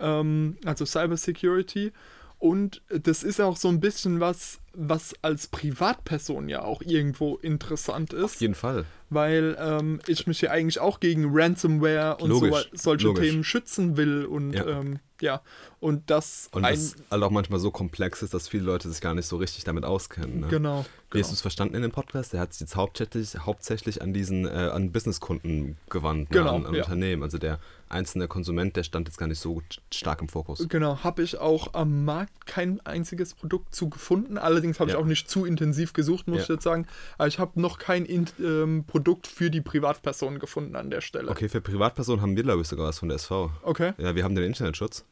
[0.01, 1.91] ähm, also Cybersecurity.
[2.39, 8.13] Und das ist auch so ein bisschen was, was als Privatperson ja auch irgendwo interessant
[8.13, 8.23] ist.
[8.23, 8.85] Auf jeden Fall.
[9.09, 13.27] Weil ähm, ich mich ja eigentlich auch gegen Ransomware und so, solche Logisch.
[13.27, 14.25] Themen schützen will.
[14.25, 14.65] Und ja.
[14.65, 15.41] Ähm, ja,
[15.79, 16.49] und das.
[16.51, 19.37] Und das halt auch manchmal so komplex ist, dass viele Leute sich gar nicht so
[19.37, 20.41] richtig damit auskennen.
[20.41, 20.47] Ne?
[20.47, 20.81] Genau.
[20.81, 21.23] Wie genau.
[21.23, 22.33] hast du es verstanden in dem Podcast?
[22.33, 26.37] Der hat sich jetzt hauptsächlich, hauptsächlich an diesen, äh, an Businesskunden gewandt, ne?
[26.37, 26.65] genau, ne?
[26.65, 26.83] an, an ja.
[26.83, 27.23] Unternehmen.
[27.23, 29.61] Also der einzelne Konsument, der stand jetzt gar nicht so
[29.91, 30.67] stark im Fokus.
[30.69, 34.37] Genau, habe ich auch am Markt kein einziges Produkt zu gefunden.
[34.61, 34.97] Allerdings habe ja.
[34.97, 36.43] ich auch nicht zu intensiv gesucht, muss ja.
[36.43, 36.85] ich jetzt sagen.
[37.17, 38.05] Aber ich habe noch kein
[38.39, 41.31] ähm, Produkt für die Privatperson gefunden an der Stelle.
[41.31, 43.51] Okay, für Privatpersonen haben wir, glaube ich, sogar was von der SV.
[43.63, 43.93] Okay.
[43.97, 45.03] Ja, wir haben den Internetschutz.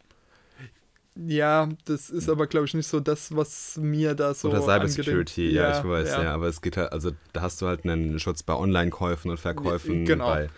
[1.15, 4.49] Ja, das ist aber, glaube ich, nicht so das, was mir da so.
[4.49, 6.23] Oder Cybersecurity, ja, ja, ich weiß, ja.
[6.23, 6.33] ja.
[6.35, 10.05] Aber es geht halt, also da hast du halt einen Schutz bei Online-Käufen und Verkäufen,
[10.05, 10.27] genau.
[10.27, 10.49] bei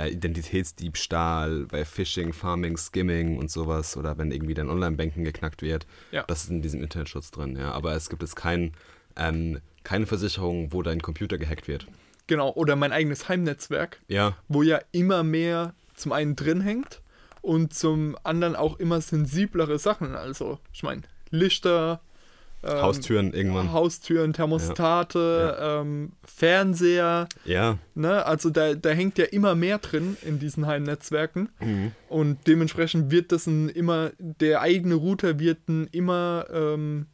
[0.00, 3.96] äh, Identitätsdiebstahl, bei Phishing, Farming, Skimming und sowas.
[3.96, 5.86] Oder wenn irgendwie dein Online-Banking geknackt wird.
[6.12, 6.24] Ja.
[6.24, 7.72] Das ist in diesem Internetschutz drin, ja.
[7.72, 8.72] Aber es gibt jetzt kein,
[9.16, 11.86] ähm, keine Versicherung, wo dein Computer gehackt wird.
[12.26, 14.00] Genau, oder mein eigenes Heimnetzwerk.
[14.08, 14.36] Ja.
[14.48, 17.00] Wo ja immer mehr zum einen drin hängt
[17.42, 20.14] und zum anderen auch immer sensiblere Sachen.
[20.14, 22.00] Also, ich meine, Lichter,
[22.62, 23.72] ähm, Haustüren irgendwann.
[23.72, 25.64] Haustüren, Thermostate, ja.
[25.76, 25.80] Ja.
[25.80, 27.28] Ähm, Fernseher.
[27.44, 27.78] Ja.
[27.94, 28.24] Ne?
[28.24, 31.50] Also da, da hängt ja immer mehr drin in diesen Heimnetzwerken.
[31.60, 31.92] Mhm.
[32.08, 37.06] Und dementsprechend wird das ein immer, der eigene Router wird ein immer ähm,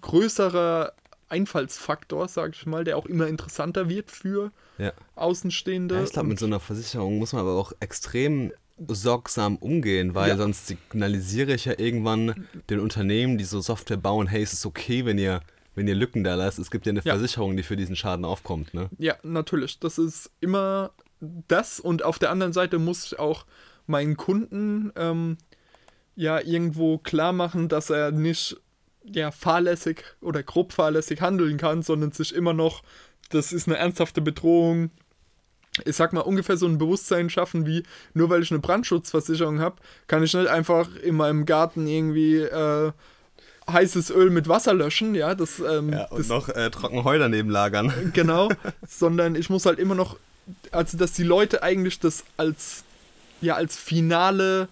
[0.00, 0.92] größerer
[1.28, 4.92] Einfallsfaktor, sag ich mal, der auch immer interessanter wird für ja.
[5.14, 5.96] Außenstehende.
[5.96, 8.52] Ja, ich glaube, mit so einer Versicherung muss man aber auch extrem
[8.88, 10.36] sorgsam umgehen, weil ja.
[10.36, 15.04] sonst signalisiere ich ja irgendwann den Unternehmen, die so Software bauen, hey, es ist okay,
[15.04, 15.40] wenn ihr,
[15.74, 16.58] wenn ihr Lücken da lasst.
[16.58, 17.14] Es gibt ja eine ja.
[17.14, 18.88] Versicherung, die für diesen Schaden aufkommt, ne?
[18.98, 19.78] Ja, natürlich.
[19.78, 23.44] Das ist immer das und auf der anderen Seite muss ich auch
[23.86, 25.36] meinen Kunden ähm,
[26.14, 28.56] ja irgendwo klar machen, dass er nicht
[29.04, 32.82] ja, fahrlässig oder grob fahrlässig handeln kann, sondern sich immer noch,
[33.30, 34.90] das ist eine ernsthafte Bedrohung,
[35.84, 37.82] ich sag mal, ungefähr so ein Bewusstsein schaffen, wie
[38.14, 39.76] nur weil ich eine Brandschutzversicherung habe,
[40.06, 42.92] kann ich nicht einfach in meinem Garten irgendwie äh,
[43.70, 47.18] heißes Öl mit Wasser löschen, ja, das, ähm, ja, und das, noch äh, trocken Heu
[47.18, 47.92] daneben lagern.
[48.12, 48.48] Genau,
[48.86, 50.16] sondern ich muss halt immer noch,
[50.72, 52.84] also dass die Leute eigentlich das als,
[53.40, 54.68] ja, als finale,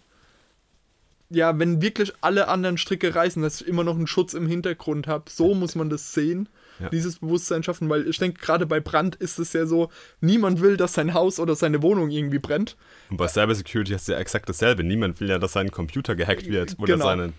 [1.31, 5.07] ja, wenn wirklich alle anderen Stricke reißen, dass ich immer noch einen Schutz im Hintergrund
[5.07, 6.49] habe, so muss man das sehen.
[6.81, 6.89] Ja.
[6.89, 10.77] dieses Bewusstsein schaffen, weil ich denke, gerade bei Brand ist es ja so, niemand will,
[10.77, 12.77] dass sein Haus oder seine Wohnung irgendwie brennt.
[13.11, 14.85] Und bei Cybersecurity du ja exakt dasselbe.
[14.85, 17.05] Niemand will ja, dass sein Computer gehackt wird oder genau.
[17.05, 17.33] seine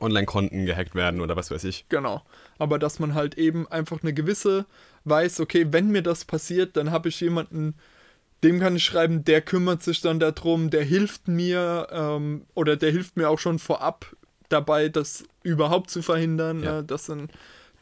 [0.00, 1.86] Online-Konten gehackt werden oder was weiß ich.
[1.88, 2.22] Genau.
[2.58, 4.66] Aber dass man halt eben einfach eine gewisse
[5.04, 7.74] weiß, okay, wenn mir das passiert, dann habe ich jemanden,
[8.42, 12.90] dem kann ich schreiben, der kümmert sich dann darum, der hilft mir ähm, oder der
[12.90, 14.16] hilft mir auch schon vorab
[14.48, 16.62] dabei, das überhaupt zu verhindern.
[16.62, 16.80] Ja.
[16.80, 17.30] Äh, das sind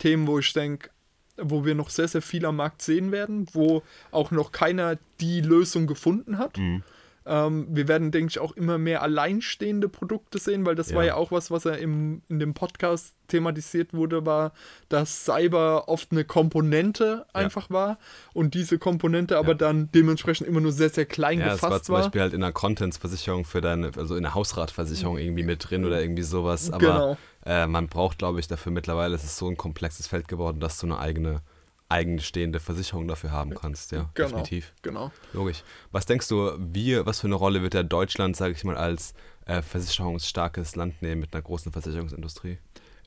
[0.01, 0.91] Themen, wo ich denke,
[1.37, 5.41] wo wir noch sehr, sehr viel am Markt sehen werden, wo auch noch keiner die
[5.41, 6.59] Lösung gefunden hat.
[6.59, 6.83] Mhm.
[7.27, 10.97] Ähm, wir werden, denke ich, auch immer mehr alleinstehende Produkte sehen, weil das ja.
[10.97, 14.53] war ja auch was, was er im, in dem Podcast thematisiert wurde, war,
[14.89, 17.75] dass Cyber oft eine Komponente einfach ja.
[17.75, 17.99] war
[18.33, 19.55] und diese Komponente aber ja.
[19.55, 21.71] dann dementsprechend immer nur sehr, sehr klein gefasst war.
[21.71, 22.03] Ja, zum war.
[22.03, 26.01] Beispiel halt in einer Contents-Versicherung für deine, also in einer Hausratversicherung irgendwie mit drin oder
[26.01, 26.71] irgendwie sowas.
[26.71, 27.19] Aber genau.
[27.45, 30.79] Äh, man braucht, glaube ich, dafür mittlerweile, es ist so ein komplexes Feld geworden, dass
[30.79, 31.43] du eine eigene
[31.91, 34.73] eigenstehende Versicherung dafür haben kannst, ja, genau, definitiv.
[34.83, 35.11] Genau.
[35.33, 35.65] Logisch.
[35.91, 39.13] Was denkst du, wie, was für eine Rolle wird der Deutschland, sage ich mal, als
[39.45, 42.59] äh, versicherungsstarkes Land nehmen mit einer großen Versicherungsindustrie?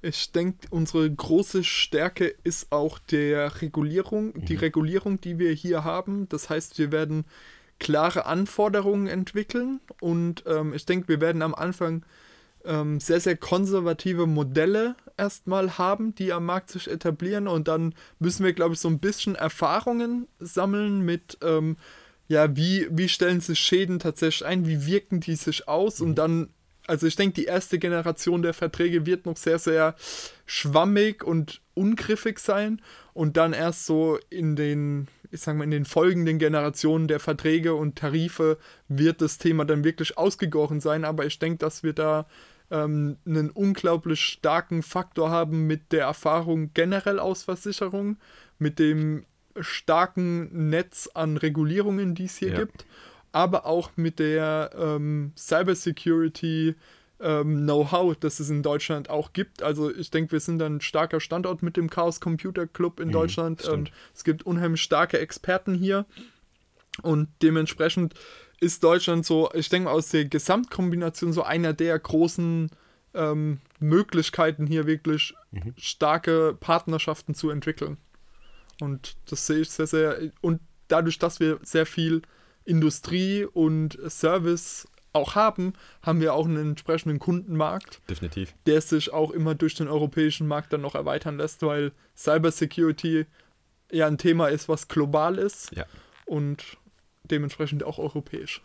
[0.02, 4.46] Ich denke, unsere große Stärke ist auch der Regulierung, mhm.
[4.46, 6.28] die Regulierung, die wir hier haben.
[6.28, 7.24] Das heißt, wir werden
[7.80, 12.04] klare Anforderungen entwickeln und ähm, ich denke, wir werden am Anfang
[12.66, 17.48] ähm, sehr, sehr konservative Modelle erstmal haben, die am Markt sich etablieren.
[17.48, 21.78] Und dann müssen wir, glaube ich, so ein bisschen Erfahrungen sammeln mit, ähm,
[22.28, 26.00] ja, wie, wie stellen sich Schäden tatsächlich ein, wie wirken die sich aus?
[26.00, 26.08] Mhm.
[26.08, 26.50] und dann,
[26.88, 29.96] also ich denke, die erste Generation der Verträge wird noch sehr, sehr
[30.46, 32.82] schwammig und ungriffig sein.
[33.14, 37.76] Und dann erst so in den, ich sag mal, in den folgenden Generationen der Verträge
[37.76, 38.58] und Tarife
[38.88, 42.26] wird das Thema dann wirklich ausgegoren sein, aber ich denke, dass wir da
[42.72, 48.18] ähm, einen unglaublich starken Faktor haben mit der Erfahrung generell aus Versicherung,
[48.60, 49.26] mit dem
[49.60, 52.60] starken Netz an Regulierungen, die es hier ja.
[52.60, 52.86] gibt,
[53.32, 56.76] aber auch mit der ähm, Cybersecurity
[57.20, 59.64] ähm, Know-how, das es in Deutschland auch gibt.
[59.64, 63.14] Also ich denke, wir sind ein starker Standort mit dem Chaos Computer Club in mhm,
[63.14, 63.66] Deutschland.
[63.66, 66.06] Und es gibt unheimlich starke Experten hier.
[67.02, 68.14] Und dementsprechend
[68.64, 72.70] ist Deutschland so, ich denke aus der Gesamtkombination so einer der großen
[73.14, 75.74] ähm, Möglichkeiten, hier wirklich mhm.
[75.78, 77.98] starke Partnerschaften zu entwickeln.
[78.82, 80.18] Und das sehe ich sehr, sehr.
[80.42, 82.22] Und dadurch, dass wir sehr viel
[82.66, 88.02] Industrie und Service auch haben, haben wir auch einen entsprechenden Kundenmarkt.
[88.10, 88.56] Definitiv.
[88.66, 93.26] Der sich auch immer durch den europäischen Markt dann noch erweitern lässt, weil Cybersecurity
[93.92, 95.76] ja ein Thema ist, was global ist.
[95.76, 95.86] Ja.
[96.26, 96.78] Und
[97.24, 98.62] dementsprechend auch europäisch.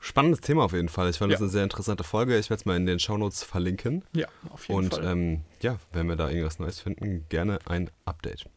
[0.00, 1.10] Spannendes Thema auf jeden Fall.
[1.10, 1.34] Ich fand ja.
[1.34, 2.38] das eine sehr interessante Folge.
[2.38, 4.04] Ich werde es mal in den Shownotes verlinken.
[4.12, 5.04] Ja, auf jeden Und, Fall.
[5.04, 8.48] Und ähm, ja, wenn wir da irgendwas Neues finden, gerne ein Update.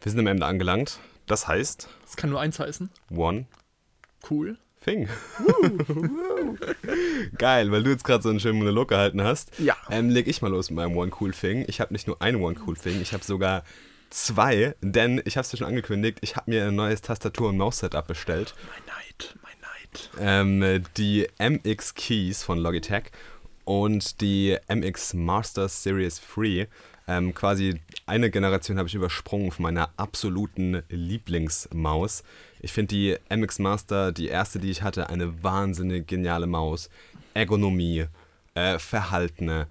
[0.00, 1.00] Wir sind am Ende angelangt.
[1.26, 1.88] Das heißt.
[2.06, 2.90] Es kann nur eins heißen.
[3.10, 3.46] One.
[4.28, 4.56] Cool.
[4.82, 5.08] Thing.
[7.38, 9.58] Geil, weil du jetzt gerade so einen schönen Monolog gehalten hast.
[9.58, 9.76] Ja.
[9.90, 11.64] Ähm, leg ich mal los mit meinem One Cool Thing.
[11.68, 13.64] Ich habe nicht nur ein One Cool Thing, ich habe sogar
[14.10, 17.56] zwei, denn ich habe es ja schon angekündigt, ich habe mir ein neues Tastatur- und
[17.56, 18.54] Maus-Setup bestellt.
[18.68, 20.10] Mein Neid, mein Neid.
[20.20, 23.04] Ähm, die MX Keys von Logitech
[23.64, 26.68] und die MX Master Series 3.
[27.06, 32.22] Ähm, quasi eine Generation habe ich übersprungen von meiner absoluten Lieblingsmaus.
[32.60, 36.90] Ich finde die MX Master, die erste, die ich hatte, eine wahnsinnig geniale Maus.
[37.34, 38.06] Ergonomie,
[38.54, 39.68] äh, Verhaltene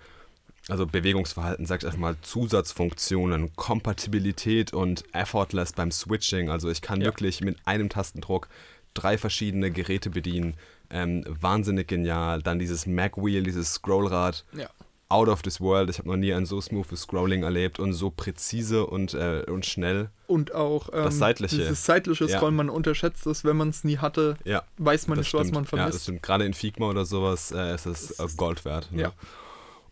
[0.69, 6.49] also Bewegungsverhalten, sag ich einfach mal, Zusatzfunktionen, Kompatibilität und effortless beim Switching.
[6.49, 7.07] Also ich kann ja.
[7.07, 8.49] wirklich mit einem Tastendruck
[8.93, 10.55] drei verschiedene Geräte bedienen.
[10.89, 12.41] Ähm, wahnsinnig genial.
[12.41, 14.45] Dann dieses Mac-Wheel, dieses Scrollrad.
[14.53, 14.69] Ja.
[15.09, 15.89] Out of this world.
[15.89, 19.65] Ich habe noch nie ein so smoothes Scrolling erlebt und so präzise und, äh, und
[19.65, 20.09] schnell.
[20.27, 21.55] Und auch ähm, das seitliche.
[21.55, 22.63] Dieses seitliche Scrollen, ja.
[22.63, 25.45] man unterschätzt es, wenn man es nie hatte, ja, weiß man nicht, stimmt.
[25.45, 25.87] was man vermisst.
[25.87, 26.23] Ja, das stimmt.
[26.23, 28.91] Gerade in Figma oder sowas äh, ist es Gold wert.
[28.91, 29.03] Ne?
[29.03, 29.13] Ja.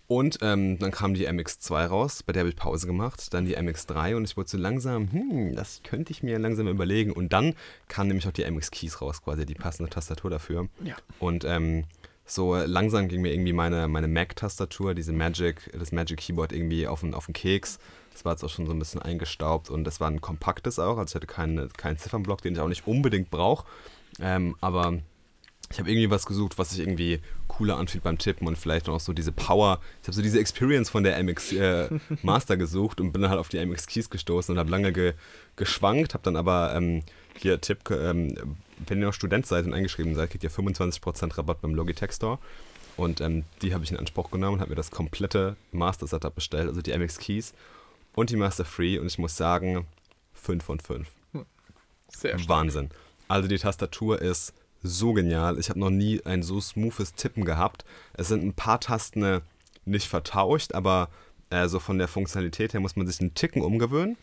[0.07, 3.33] Und ähm, dann kam die MX2 raus, bei der habe ich Pause gemacht.
[3.33, 7.11] Dann die MX3 und ich wurde so langsam, hm, das könnte ich mir langsam überlegen.
[7.11, 7.55] Und dann
[7.87, 10.67] kam nämlich auch die MX Keys raus, quasi die passende Tastatur dafür.
[10.83, 10.95] Ja.
[11.19, 11.85] Und ähm,
[12.25, 17.01] so langsam ging mir irgendwie meine, meine Mac-Tastatur, diese Magic, das Magic Keyboard irgendwie auf
[17.01, 17.79] den, auf den Keks.
[18.11, 20.97] Das war jetzt auch schon so ein bisschen eingestaubt und das war ein kompaktes auch,
[20.97, 23.65] also ich hatte keinen, keinen Ziffernblock, den ich auch nicht unbedingt brauche.
[24.19, 24.99] Ähm, aber
[25.75, 27.19] ich habe irgendwie was gesucht, was sich irgendwie
[27.49, 29.81] cooler anfühlt beim Tippen und vielleicht auch so diese Power.
[30.01, 31.89] Ich habe so diese Experience von der MX äh,
[32.23, 35.15] Master gesucht und bin dann halt auf die MX Keys gestoßen und habe lange ge
[35.57, 37.03] geschwankt, habe dann aber ähm,
[37.37, 38.55] hier Tipp, ähm,
[38.87, 42.39] wenn ihr noch Student seid und eingeschrieben seid, kriegt ihr 25% Rabatt beim Logitech Store.
[42.95, 46.33] Und ähm, die habe ich in Anspruch genommen und habe mir das komplette Master Setup
[46.33, 47.53] bestellt, also die MX Keys.
[48.13, 49.85] und die Master Free und ich muss sagen,
[50.35, 51.07] 5 von 5.
[52.07, 52.47] Sehr stark.
[52.47, 52.91] Wahnsinn.
[53.27, 54.53] Also die Tastatur ist
[54.85, 55.59] so genial.
[55.59, 57.85] Ich habe noch nie ein so smoothes Tippen gehabt.
[58.13, 59.41] Es sind ein paar Tasten äh,
[59.85, 61.09] nicht vertauscht, aber
[61.49, 64.17] äh, so von der Funktionalität her muss man sich einen Ticken umgewöhnen.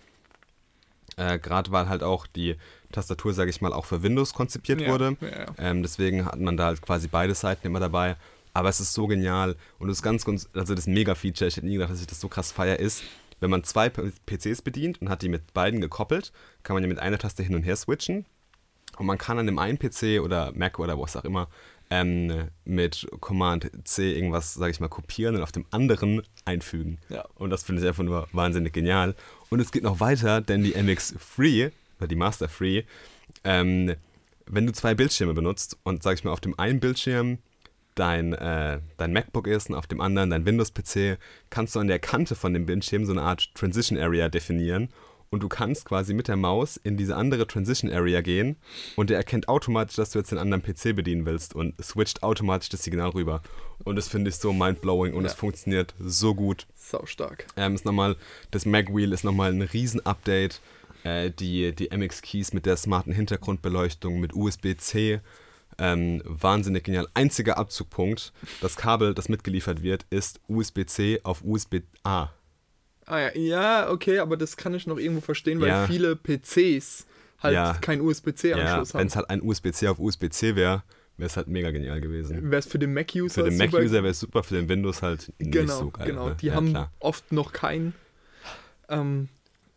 [1.17, 2.57] Äh, Gerade weil halt auch die
[2.91, 5.17] Tastatur, sage ich mal, auch für Windows konzipiert ja, wurde.
[5.21, 5.47] Ja.
[5.59, 8.17] Ähm, deswegen hat man da halt quasi beide Seiten immer dabei.
[8.55, 11.75] Aber es ist so genial und das ganz, ganz, also das Mega-Feature, ich hätte nie
[11.75, 13.03] gedacht, dass ich das so krass feier, ist,
[13.41, 16.33] wenn man zwei PCs bedient und hat die mit beiden gekoppelt,
[16.63, 18.27] kann man ja mit einer Taste hin und her switchen.
[19.03, 21.49] Und man kann an dem einen PC oder Mac oder was auch immer
[21.91, 26.99] ähm, mit Command C irgendwas, sage ich mal, kopieren und auf dem anderen einfügen.
[27.09, 27.25] Ja.
[27.35, 29.17] Und das finde ich einfach nur wahnsinnig genial.
[29.51, 32.85] Und es geht noch weiter, denn die MX Free, oder die Master Free,
[33.43, 33.97] ähm,
[34.47, 37.39] wenn du zwei Bildschirme benutzt und, sage ich mal, auf dem einen Bildschirm
[37.97, 41.19] dein, äh, dein MacBook ist und auf dem anderen dein Windows-PC,
[41.51, 44.91] kannst du an der Kante von dem Bildschirm so eine Art Transition Area definieren
[45.33, 48.57] und du kannst quasi mit der Maus in diese andere Transition Area gehen
[48.97, 52.69] und der erkennt automatisch, dass du jetzt den anderen PC bedienen willst und switcht automatisch
[52.69, 53.43] das Signal rüber.
[53.83, 56.67] Und das finde ich so mindblowing und es funktioniert so gut.
[56.77, 57.47] Sau stark.
[57.57, 58.17] Ähm, ist nochmal,
[58.51, 60.61] das Mac Wheel ist nochmal ein Riesen-Update.
[61.03, 65.21] Äh, die, die MX-Keys mit der smarten Hintergrundbeleuchtung, mit USB-C.
[65.79, 67.09] Ähm, wahnsinnig genial.
[67.15, 72.31] Einziger Abzugpunkt, das Kabel, das mitgeliefert wird, ist USB-C auf USB-A.
[73.07, 75.87] Ah ja, ja, okay, aber das kann ich noch irgendwo verstehen, weil ja.
[75.87, 77.07] viele PCs
[77.41, 77.75] halt ja.
[77.75, 79.01] keinen USB-C-Anschluss ja, haben.
[79.01, 80.83] Wenn es halt ein USB-C auf USB-C wäre,
[81.17, 82.51] wäre es halt mega genial gewesen.
[82.51, 85.33] Wäre es für den Mac-User Für den Mac-User wäre es super, für den Windows halt
[85.39, 86.07] genau, nicht so geil.
[86.07, 86.37] Genau, ne?
[86.41, 86.93] die haben klar.
[87.01, 87.95] oft noch keinen.
[88.89, 89.29] Ähm,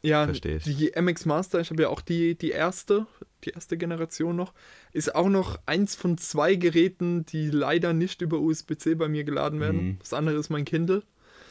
[0.02, 3.08] ja, Verstehe die MX Master, ich habe ja auch die, die erste,
[3.44, 4.54] die erste Generation noch,
[4.92, 9.60] ist auch noch eins von zwei Geräten, die leider nicht über USB-C bei mir geladen
[9.60, 9.84] werden.
[9.84, 9.98] Mhm.
[10.00, 11.02] Das andere ist mein Kindle.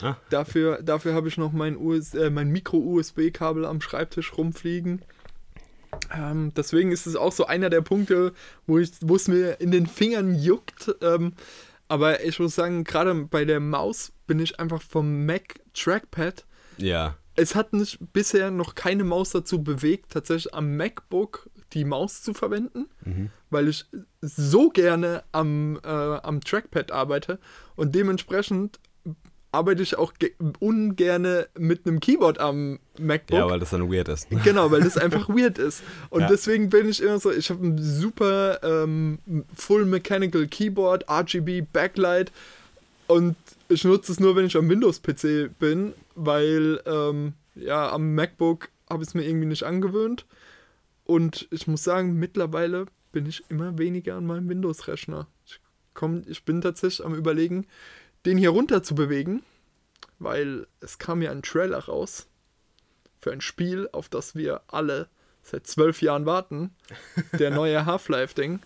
[0.04, 0.18] Ah.
[0.28, 1.78] Dafür, dafür habe ich noch mein,
[2.14, 5.00] äh, mein Micro-USB-Kabel am Schreibtisch rumfliegen.
[6.12, 8.34] Ähm, deswegen ist es auch so einer der Punkte,
[8.66, 10.94] wo es mir in den Fingern juckt.
[11.00, 11.32] Ähm,
[11.88, 16.44] aber ich muss sagen, gerade bei der Maus bin ich einfach vom Mac Trackpad.
[16.76, 17.16] Ja.
[17.36, 22.34] Es hat mich bisher noch keine Maus dazu bewegt, tatsächlich am MacBook die Maus zu
[22.34, 23.30] verwenden, mhm.
[23.50, 23.86] weil ich
[24.20, 27.38] so gerne am, äh, am Trackpad arbeite
[27.74, 28.78] und dementsprechend
[29.54, 30.12] arbeite ich auch
[30.58, 33.38] ungerne mit einem Keyboard am MacBook.
[33.38, 34.28] Ja, weil das dann weird ist.
[34.44, 35.82] Genau, weil das einfach weird ist.
[36.10, 36.28] Und ja.
[36.28, 39.18] deswegen bin ich immer so, ich habe ein super ähm,
[39.54, 42.32] Full Mechanical Keyboard, RGB Backlight
[43.06, 43.36] und
[43.68, 49.02] ich nutze es nur, wenn ich am Windows-PC bin, weil ähm, ja, am MacBook habe
[49.02, 50.26] ich es mir irgendwie nicht angewöhnt.
[51.04, 55.28] Und ich muss sagen, mittlerweile bin ich immer weniger an meinem Windows-Rechner.
[55.46, 55.60] Ich,
[56.26, 57.66] ich bin tatsächlich am überlegen,
[58.26, 59.42] den hier runter zu bewegen,
[60.18, 62.26] weil es kam ja ein Trailer raus
[63.20, 65.08] für ein Spiel, auf das wir alle
[65.42, 66.74] seit zwölf Jahren warten.
[67.38, 68.60] Der neue Half-Life-Ding,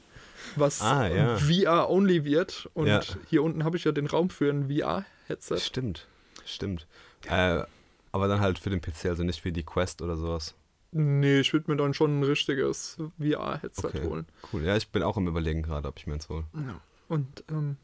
[0.57, 1.37] was ah, ja.
[1.37, 2.69] VR-only wird.
[2.75, 3.01] Und ja.
[3.29, 5.59] hier unten habe ich ja den Raum für ein VR-Headset.
[5.59, 6.07] Stimmt,
[6.45, 6.87] stimmt.
[7.29, 7.63] Äh,
[8.13, 10.55] aber dann halt für den PC, also nicht für die Quest oder sowas.
[10.91, 14.05] Nee, ich würde mir dann schon ein richtiges VR-Headset okay.
[14.05, 14.27] holen.
[14.53, 16.45] Cool, ja, ich bin auch im Überlegen gerade, ob ich mir eins hole.
[16.55, 16.81] Ja.
[17.09, 17.77] Und ähm,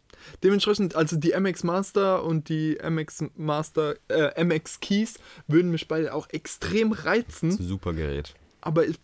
[0.43, 5.15] dementsprechend, also die MX Master und die MX Master, äh, MX Keys
[5.49, 7.51] würden mich beide auch extrem reizen.
[7.51, 8.35] Super Gerät.
[8.61, 8.99] Aber ich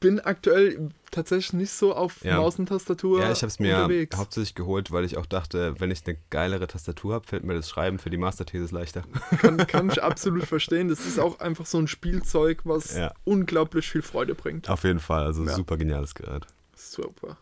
[0.00, 2.36] bin aktuell tatsächlich nicht so auf ja.
[2.36, 4.14] Maus und Tastatur Ja, ich habe es mir unterwegs.
[4.18, 7.70] hauptsächlich geholt, weil ich auch dachte, wenn ich eine geilere Tastatur habe, fällt mir das
[7.70, 9.04] Schreiben für die Master-Thesis leichter.
[9.38, 10.88] Kann, kann ich absolut verstehen.
[10.88, 13.14] Das ist auch einfach so ein Spielzeug, was ja.
[13.24, 14.68] unglaublich viel Freude bringt.
[14.68, 15.54] Auf jeden Fall, also ja.
[15.54, 16.46] super geniales Gerät.
[16.76, 17.38] Super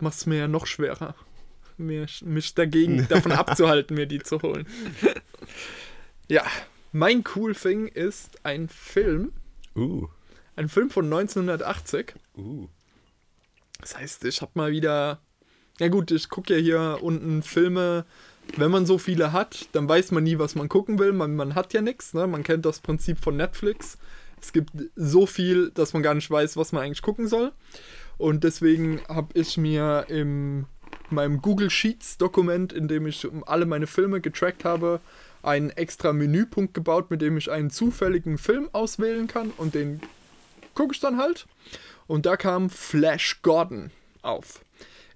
[0.00, 1.14] macht es mir ja noch schwerer,
[1.76, 4.66] mich, mich dagegen davon abzuhalten, mir die zu holen.
[6.28, 6.44] ja,
[6.92, 9.32] mein Cool Thing ist ein Film.
[9.76, 10.06] Uh.
[10.56, 12.14] Ein Film von 1980.
[12.36, 12.68] Uh.
[13.80, 15.20] Das heißt, ich habe mal wieder.
[15.80, 18.06] Ja, gut, ich gucke ja hier unten Filme.
[18.56, 21.12] Wenn man so viele hat, dann weiß man nie, was man gucken will.
[21.12, 22.14] Man, man hat ja nichts.
[22.14, 22.26] Ne?
[22.26, 23.98] Man kennt das Prinzip von Netflix.
[24.40, 27.52] Es gibt so viel, dass man gar nicht weiß, was man eigentlich gucken soll.
[28.18, 30.66] Und deswegen habe ich mir in
[31.10, 35.00] meinem Google Sheets Dokument, in dem ich alle meine Filme getrackt habe,
[35.42, 40.00] einen extra Menüpunkt gebaut, mit dem ich einen zufälligen Film auswählen kann und den
[40.74, 41.46] gucke ich dann halt.
[42.06, 43.90] Und da kam Flash Gordon
[44.22, 44.64] auf.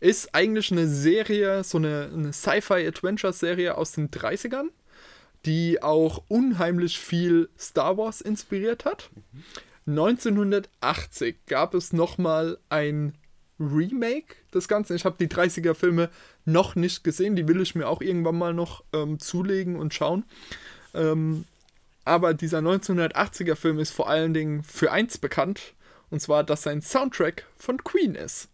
[0.01, 4.69] Ist eigentlich eine Serie, so eine, eine Sci-Fi-Adventure-Serie aus den 30ern,
[5.45, 9.11] die auch unheimlich viel Star Wars inspiriert hat.
[9.15, 9.43] Mhm.
[9.89, 13.15] 1980 gab es nochmal ein
[13.59, 14.95] Remake des Ganzen.
[14.95, 16.11] Ich habe die 30er Filme
[16.45, 17.37] noch nicht gesehen.
[17.37, 20.25] Die will ich mir auch irgendwann mal noch ähm, zulegen und schauen.
[20.95, 21.45] Ähm,
[22.05, 25.75] Aber dieser 1980er Film ist vor allen Dingen für eins bekannt,
[26.11, 28.49] und zwar, dass sein Soundtrack von Queen ist.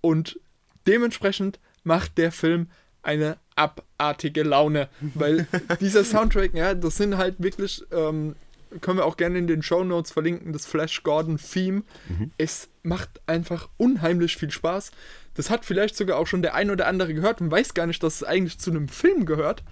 [0.00, 0.38] Und
[0.86, 2.68] dementsprechend macht der Film
[3.02, 5.46] eine abartige Laune, weil
[5.80, 8.34] dieser Soundtrack, ja, das sind halt wirklich, ähm,
[8.80, 11.82] können wir auch gerne in den Show Notes verlinken, das Flash Gordon Theme.
[12.08, 12.32] Mhm.
[12.38, 14.90] Es macht einfach unheimlich viel Spaß.
[15.34, 18.02] Das hat vielleicht sogar auch schon der ein oder andere gehört und weiß gar nicht,
[18.02, 19.62] dass es eigentlich zu einem Film gehört.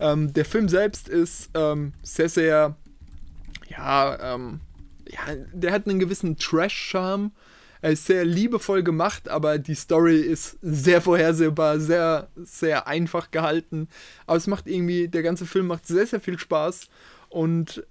[0.00, 2.76] Ähm, der Film selbst ist ähm, sehr, sehr,
[3.68, 4.60] ja, ähm,
[5.08, 5.20] ja,
[5.52, 7.32] der hat einen gewissen Trash-Charme.
[7.80, 13.88] Er ist sehr liebevoll gemacht, aber die Story ist sehr vorhersehbar, sehr, sehr einfach gehalten.
[14.26, 16.88] Aber es macht irgendwie, der ganze Film macht sehr, sehr viel Spaß.
[17.28, 17.84] Und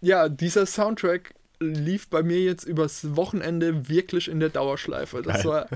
[0.00, 5.22] ja, dieser Soundtrack lief bei mir jetzt übers Wochenende wirklich in der Dauerschleife.
[5.22, 5.68] Das war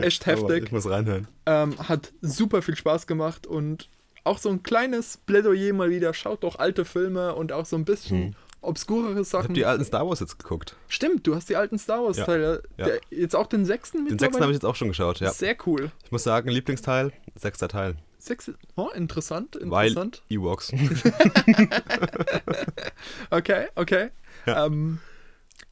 [0.00, 0.64] echt heftig.
[0.64, 1.28] ich muss reinhören.
[1.46, 3.88] Ähm, hat super viel Spaß gemacht und
[4.24, 6.12] auch so ein kleines Plädoyer mal wieder.
[6.12, 8.34] Schaut doch alte Filme und auch so ein bisschen hm.
[8.60, 9.44] obskurere Sachen.
[9.44, 10.76] Ich habe die alten Star Wars jetzt geguckt.
[10.88, 12.64] Stimmt, du hast die alten Star Wars Teile.
[12.76, 12.88] Ja.
[12.88, 12.94] Ja.
[13.10, 15.30] jetzt auch den sechsten Den sechsten habe ich jetzt auch schon geschaut, ja.
[15.30, 15.92] Sehr cool.
[16.04, 17.94] Ich muss sagen, Lieblingsteil, sechster Teil.
[18.18, 20.22] Sechs, oh, interessant, interessant.
[20.28, 20.72] Weil Ewoks.
[23.30, 24.08] okay, okay.
[24.44, 24.66] Ja.
[24.66, 24.98] Ähm,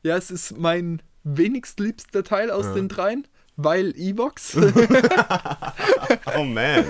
[0.02, 2.74] ja, es ist mein wenigst liebster Teil aus ja.
[2.74, 3.26] den dreien,
[3.56, 4.56] weil Evox.
[6.36, 6.84] oh man,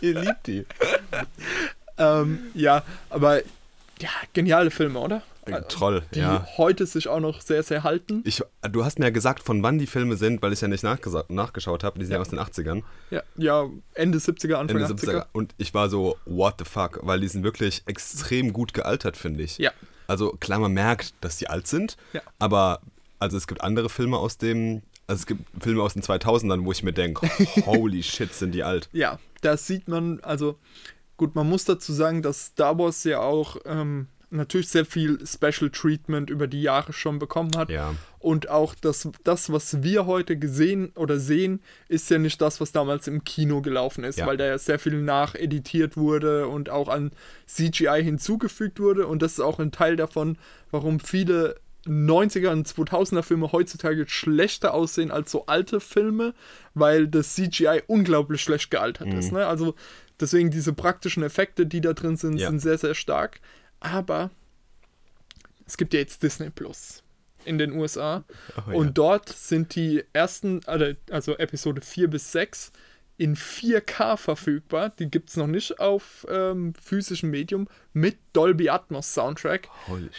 [0.00, 0.64] ihr liebt die.
[1.98, 3.42] ähm, ja, aber
[4.00, 5.22] ja, geniale Filme, oder?
[5.68, 6.46] Toll, die ja.
[6.56, 8.22] heute sich auch noch sehr, sehr halten.
[8.24, 10.84] Ich, du hast mir ja gesagt, von wann die Filme sind, weil ich ja nicht
[10.84, 11.98] nachgeschaut habe.
[11.98, 12.18] Die sind ja.
[12.18, 12.82] ja aus den 80ern.
[13.10, 15.22] Ja, ja Ende 70er, Anfang Ende 70er.
[15.22, 15.26] 80er.
[15.32, 19.42] Und ich war so, what the fuck, weil die sind wirklich extrem gut gealtert, finde
[19.42, 19.58] ich.
[19.58, 19.72] Ja.
[20.06, 22.20] Also klar, man merkt, dass die alt sind, ja.
[22.38, 22.80] aber
[23.20, 26.72] also es gibt andere Filme aus dem, also es gibt Filme aus den 2000ern, wo
[26.72, 27.30] ich mir denke,
[27.66, 28.88] holy shit, sind die alt.
[28.92, 30.58] Ja, das sieht man, also
[31.16, 35.70] gut, man muss dazu sagen, dass Star Wars ja auch ähm, natürlich sehr viel Special
[35.70, 37.68] Treatment über die Jahre schon bekommen hat.
[37.68, 37.94] Ja.
[38.18, 42.72] Und auch das, das, was wir heute gesehen oder sehen, ist ja nicht das, was
[42.72, 44.26] damals im Kino gelaufen ist, ja.
[44.26, 47.12] weil da ja sehr viel nacheditiert wurde und auch an
[47.46, 49.06] CGI hinzugefügt wurde.
[49.06, 50.38] Und das ist auch ein Teil davon,
[50.70, 51.56] warum viele
[51.86, 56.34] 90er und 2000er Filme heutzutage schlechter aussehen als so alte Filme,
[56.74, 59.18] weil das CGI unglaublich schlecht gealtert mhm.
[59.18, 59.32] ist.
[59.32, 59.46] Ne?
[59.46, 59.74] Also
[60.20, 62.48] deswegen diese praktischen Effekte, die da drin sind, ja.
[62.48, 63.40] sind sehr, sehr stark.
[63.80, 64.30] Aber
[65.66, 67.02] es gibt ja jetzt Disney Plus
[67.44, 68.24] in den USA.
[68.56, 68.92] Oh, und ja.
[68.92, 72.72] dort sind die ersten, also, also Episode 4 bis 6
[73.16, 74.90] in 4K verfügbar.
[74.98, 79.68] Die gibt es noch nicht auf ähm, physischem Medium mit Dolby Atmos Soundtrack.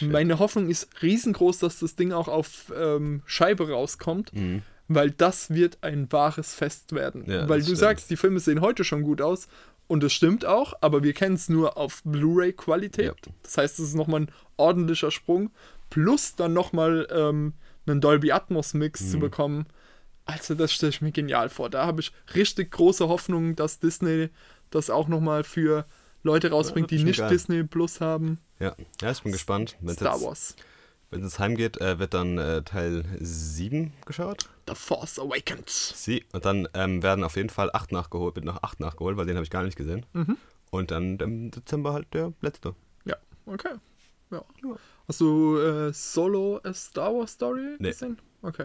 [0.00, 4.32] Meine Hoffnung ist riesengroß, dass das Ding auch auf ähm, Scheibe rauskommt.
[4.34, 4.62] Mhm.
[4.88, 7.24] Weil das wird ein wahres Fest werden.
[7.26, 7.78] Ja, weil du stimmt.
[7.78, 9.48] sagst, die Filme sehen heute schon gut aus
[9.92, 13.26] und das stimmt auch, aber wir kennen es nur auf Blu-ray-Qualität.
[13.26, 13.32] Ja.
[13.42, 15.50] Das heißt, es ist nochmal ein ordentlicher Sprung.
[15.90, 17.52] Plus dann nochmal ähm,
[17.84, 19.08] einen Dolby Atmos-Mix mhm.
[19.10, 19.66] zu bekommen.
[20.24, 21.68] Also, das stelle ich mir genial vor.
[21.68, 24.30] Da habe ich richtig große Hoffnung, dass Disney
[24.70, 25.84] das auch nochmal für
[26.22, 27.28] Leute rausbringt, ja, die nicht geil.
[27.28, 28.38] Disney Plus haben.
[28.60, 29.76] Ja, ja ich bin gespannt.
[29.90, 30.56] Star Wars.
[31.12, 34.48] Wenn es heimgeht, äh, wird dann äh, Teil 7 geschaut.
[34.66, 35.92] The Force Awakens.
[36.02, 36.24] Sie.
[36.32, 39.36] Und dann ähm, werden auf jeden Fall 8 nachgeholt, wird nach 8 nachgeholt, weil den
[39.36, 40.06] habe ich gar nicht gesehen.
[40.14, 40.38] Mhm.
[40.70, 42.74] Und dann im Dezember halt der letzte.
[43.04, 43.74] Ja, okay.
[44.30, 44.42] Ja.
[44.64, 44.76] ja.
[45.06, 47.90] Hast du äh, Solo A Star Wars Story nee.
[47.90, 48.18] gesehen?
[48.40, 48.64] Okay.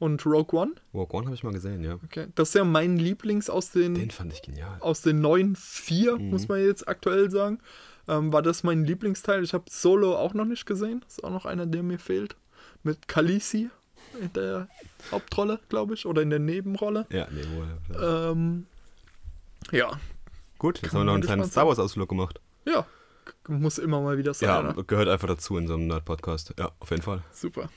[0.00, 0.72] Und Rogue One?
[0.92, 2.00] Rogue One habe ich mal gesehen, ja.
[2.04, 2.26] Okay.
[2.34, 3.94] Das ist ja mein Lieblings aus den.
[3.94, 4.78] Den fand ich genial.
[4.80, 6.30] Aus den neuen vier, mhm.
[6.30, 7.60] muss man jetzt aktuell sagen
[8.08, 9.42] ähm, war das mein Lieblingsteil.
[9.42, 11.00] Ich habe Solo auch noch nicht gesehen.
[11.04, 12.36] Das ist auch noch einer, der mir fehlt.
[12.82, 13.70] Mit Khaleesi
[14.20, 14.68] in der
[15.10, 17.06] Hauptrolle, glaube ich, oder in der Nebenrolle.
[17.10, 17.78] Ja, Nebenrolle.
[17.92, 18.30] Ja.
[18.30, 18.66] Ähm,
[19.72, 19.98] ja.
[20.58, 22.40] Gut, jetzt haben wir noch einen kleinen Star Wars-Ausflug gemacht.
[22.64, 22.86] Ja,
[23.48, 24.48] muss immer mal wieder sein.
[24.48, 26.54] Ja, gehört einfach dazu in so einem Nerd-Podcast.
[26.58, 27.22] Ja, auf jeden Fall.
[27.32, 27.68] Super.